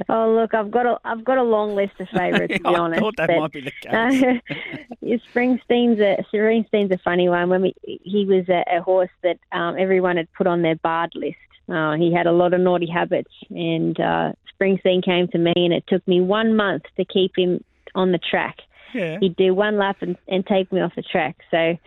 Oh 0.09 0.31
look, 0.31 0.53
I've 0.53 0.71
got 0.71 0.85
a 0.85 0.99
I've 1.03 1.23
got 1.23 1.37
a 1.37 1.43
long 1.43 1.75
list 1.75 1.93
of 1.99 2.07
favourites 2.09 2.53
to 2.55 2.59
be 2.59 2.65
I 2.65 2.73
honest. 2.79 2.99
I 2.99 3.01
thought 3.01 3.17
that 3.17 3.27
but, 3.27 3.39
might 3.39 3.51
be 3.51 3.61
the 3.61 3.71
case. 3.81 4.41
Uh, 4.51 5.17
Springsteen's 5.33 5.99
a 5.99 6.23
Springsteen's 6.33 6.91
a 6.91 6.97
funny 6.97 7.29
one. 7.29 7.49
When 7.49 7.61
we 7.61 7.73
he 7.83 8.25
was 8.25 8.47
a, 8.49 8.63
a 8.77 8.81
horse 8.81 9.09
that 9.23 9.37
um, 9.51 9.75
everyone 9.77 10.17
had 10.17 10.31
put 10.33 10.47
on 10.47 10.61
their 10.61 10.75
barred 10.75 11.13
list. 11.15 11.37
Uh, 11.67 11.95
he 11.95 12.13
had 12.13 12.27
a 12.27 12.31
lot 12.31 12.53
of 12.53 12.61
naughty 12.61 12.85
habits, 12.85 13.31
and 13.49 13.99
uh, 13.99 14.33
Springsteen 14.53 15.03
came 15.03 15.27
to 15.29 15.39
me, 15.39 15.53
and 15.55 15.73
it 15.73 15.83
took 15.87 16.07
me 16.07 16.21
one 16.21 16.55
month 16.55 16.83
to 16.95 17.03
keep 17.03 17.31
him 17.35 17.63
on 17.95 18.11
the 18.11 18.19
track 18.19 18.57
yeah. 18.95 19.17
he'd 19.19 19.35
do 19.35 19.53
one 19.53 19.77
lap 19.77 19.97
and, 20.01 20.17
and 20.27 20.45
take 20.45 20.71
me 20.71 20.81
off 20.81 20.93
the 20.95 21.03
track. 21.03 21.37
So, 21.51 21.77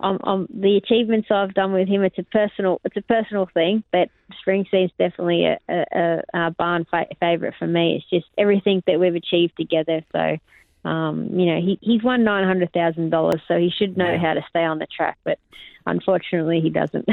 um, 0.00 0.18
um, 0.24 0.46
the 0.52 0.76
achievements 0.76 1.28
I've 1.30 1.54
done 1.54 1.72
with 1.72 1.88
him, 1.88 2.02
it's 2.02 2.18
a 2.18 2.22
personal, 2.22 2.80
it's 2.84 2.96
a 2.96 3.02
personal 3.02 3.48
thing. 3.52 3.82
But 3.92 4.10
Springsteen's 4.46 4.92
definitely 4.98 5.46
a, 5.46 5.58
a, 5.68 6.22
a 6.34 6.50
barn 6.50 6.86
fa- 6.90 7.06
favourite 7.18 7.54
for 7.58 7.66
me. 7.66 7.96
It's 7.96 8.10
just 8.10 8.26
everything 8.38 8.82
that 8.86 8.98
we've 9.00 9.14
achieved 9.14 9.56
together. 9.56 10.02
So, 10.12 10.36
um, 10.84 11.28
you 11.38 11.46
know, 11.46 11.60
he 11.60 11.78
he's 11.82 12.02
won 12.02 12.24
nine 12.24 12.46
hundred 12.46 12.72
thousand 12.72 13.10
dollars, 13.10 13.40
so 13.46 13.56
he 13.56 13.70
should 13.70 13.96
know 13.96 14.18
how 14.18 14.34
to 14.34 14.42
stay 14.48 14.64
on 14.64 14.78
the 14.78 14.86
track. 14.86 15.18
But 15.24 15.38
unfortunately, 15.86 16.60
he 16.60 16.70
doesn't. 16.70 17.06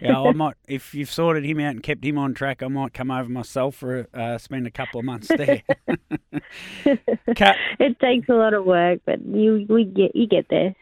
yeah, 0.00 0.20
I 0.20 0.32
might. 0.34 0.56
If 0.66 0.94
you've 0.94 1.10
sorted 1.10 1.44
him 1.44 1.60
out 1.60 1.70
and 1.70 1.82
kept 1.82 2.04
him 2.04 2.18
on 2.18 2.34
track, 2.34 2.62
I 2.62 2.68
might 2.68 2.94
come 2.94 3.10
over 3.10 3.28
myself 3.28 3.76
for 3.76 4.08
uh, 4.12 4.38
spend 4.38 4.66
a 4.66 4.70
couple 4.70 4.98
of 5.00 5.06
months 5.06 5.28
there. 5.36 5.62
It 6.84 7.98
takes 7.98 8.28
a 8.28 8.34
lot 8.34 8.54
of 8.54 8.64
work, 8.64 9.00
but 9.06 9.24
you 9.24 9.66
we 9.68 9.84
get 9.84 10.14
you 10.14 10.26
get 10.26 10.48
there. 10.50 10.74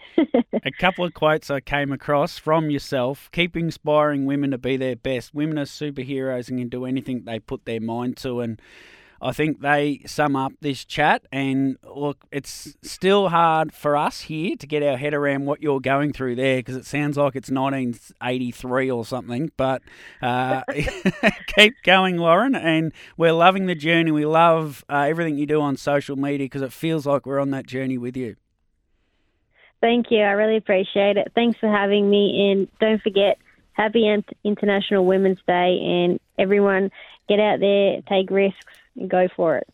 a 0.53 0.71
couple 0.79 1.05
of 1.05 1.15
quotes 1.15 1.51
I 1.51 1.61
came 1.61 1.93
across 1.93 2.39
from 2.39 2.71
yourself: 2.71 3.31
"Keep 3.33 3.57
inspiring 3.57 4.27
women 4.27 4.51
to 4.51 4.59
be 4.59 4.77
their 4.77 4.97
best. 4.97 5.35
Women 5.35 5.59
are 5.59 5.65
superheroes 5.65 6.49
and 6.49 6.59
can 6.59 6.69
do 6.69 6.85
anything 6.87 7.25
they 7.25 7.39
put 7.39 7.65
their 7.67 7.81
mind 7.81 8.17
to." 8.19 8.41
And 8.41 8.61
I 9.23 9.33
think 9.33 9.61
they 9.61 10.01
sum 10.07 10.35
up 10.35 10.53
this 10.61 10.85
chat. 10.85 11.27
And 11.31 11.77
look, 11.85 12.25
it's 12.33 12.77
still 12.83 13.29
hard 13.29 13.73
for 13.73 13.97
us 13.97 14.23
here 14.23 14.57
to 14.57 14.67
get 14.67 14.83
our 14.83 14.97
head 14.97 15.13
around 15.13 15.45
what 15.45 15.63
you're 15.63 15.81
going 15.81 16.13
through 16.13 16.37
there 16.37 16.59
because 16.59 16.77
it 16.77 16.87
sounds 16.87 17.17
like 17.17 17.37
it's 17.37 17.51
1983 17.51 18.91
or 18.91 19.05
something. 19.05 19.53
But 19.57 19.83
uh, 20.23 20.63
keep 21.47 21.75
going, 21.83 22.17
Lauren. 22.17 22.55
And 22.55 22.93
we're 23.17 23.33
loving 23.33 23.67
the 23.67 23.75
journey. 23.75 24.11
We 24.11 24.25
love 24.25 24.85
uh, 24.89 25.07
everything 25.09 25.37
you 25.37 25.47
do 25.47 25.61
on 25.61 25.77
social 25.77 26.17
media 26.17 26.47
because 26.47 26.63
it 26.63 26.73
feels 26.73 27.05
like 27.05 27.27
we're 27.27 27.41
on 27.41 27.51
that 27.51 27.67
journey 27.67 27.99
with 27.99 28.17
you. 28.17 28.37
Thank 29.83 30.07
you. 30.11 30.21
I 30.21 30.33
really 30.33 30.57
appreciate 30.57 31.17
it. 31.17 31.33
Thanks 31.35 31.59
for 31.59 31.69
having 31.71 32.09
me. 32.09 32.53
And 32.53 32.69
don't 32.81 33.03
forget, 33.03 33.39
happy 33.73 34.07
International 34.45 35.05
Women's 35.05 35.39
Day. 35.47 35.79
And 35.81 36.21
everyone, 36.39 36.91
get 37.29 37.41
out 37.41 37.61
there, 37.61 38.03
take 38.03 38.31
risks 38.31 38.75
go 39.09 39.29
for 39.35 39.57
it. 39.57 39.69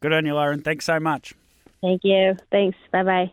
Good 0.00 0.12
on 0.12 0.24
you, 0.24 0.34
Lauren. 0.34 0.62
Thanks 0.62 0.84
so 0.84 0.98
much. 0.98 1.34
Thank 1.82 2.02
you. 2.04 2.36
Thanks. 2.50 2.76
Bye 2.92 3.02
bye. 3.02 3.32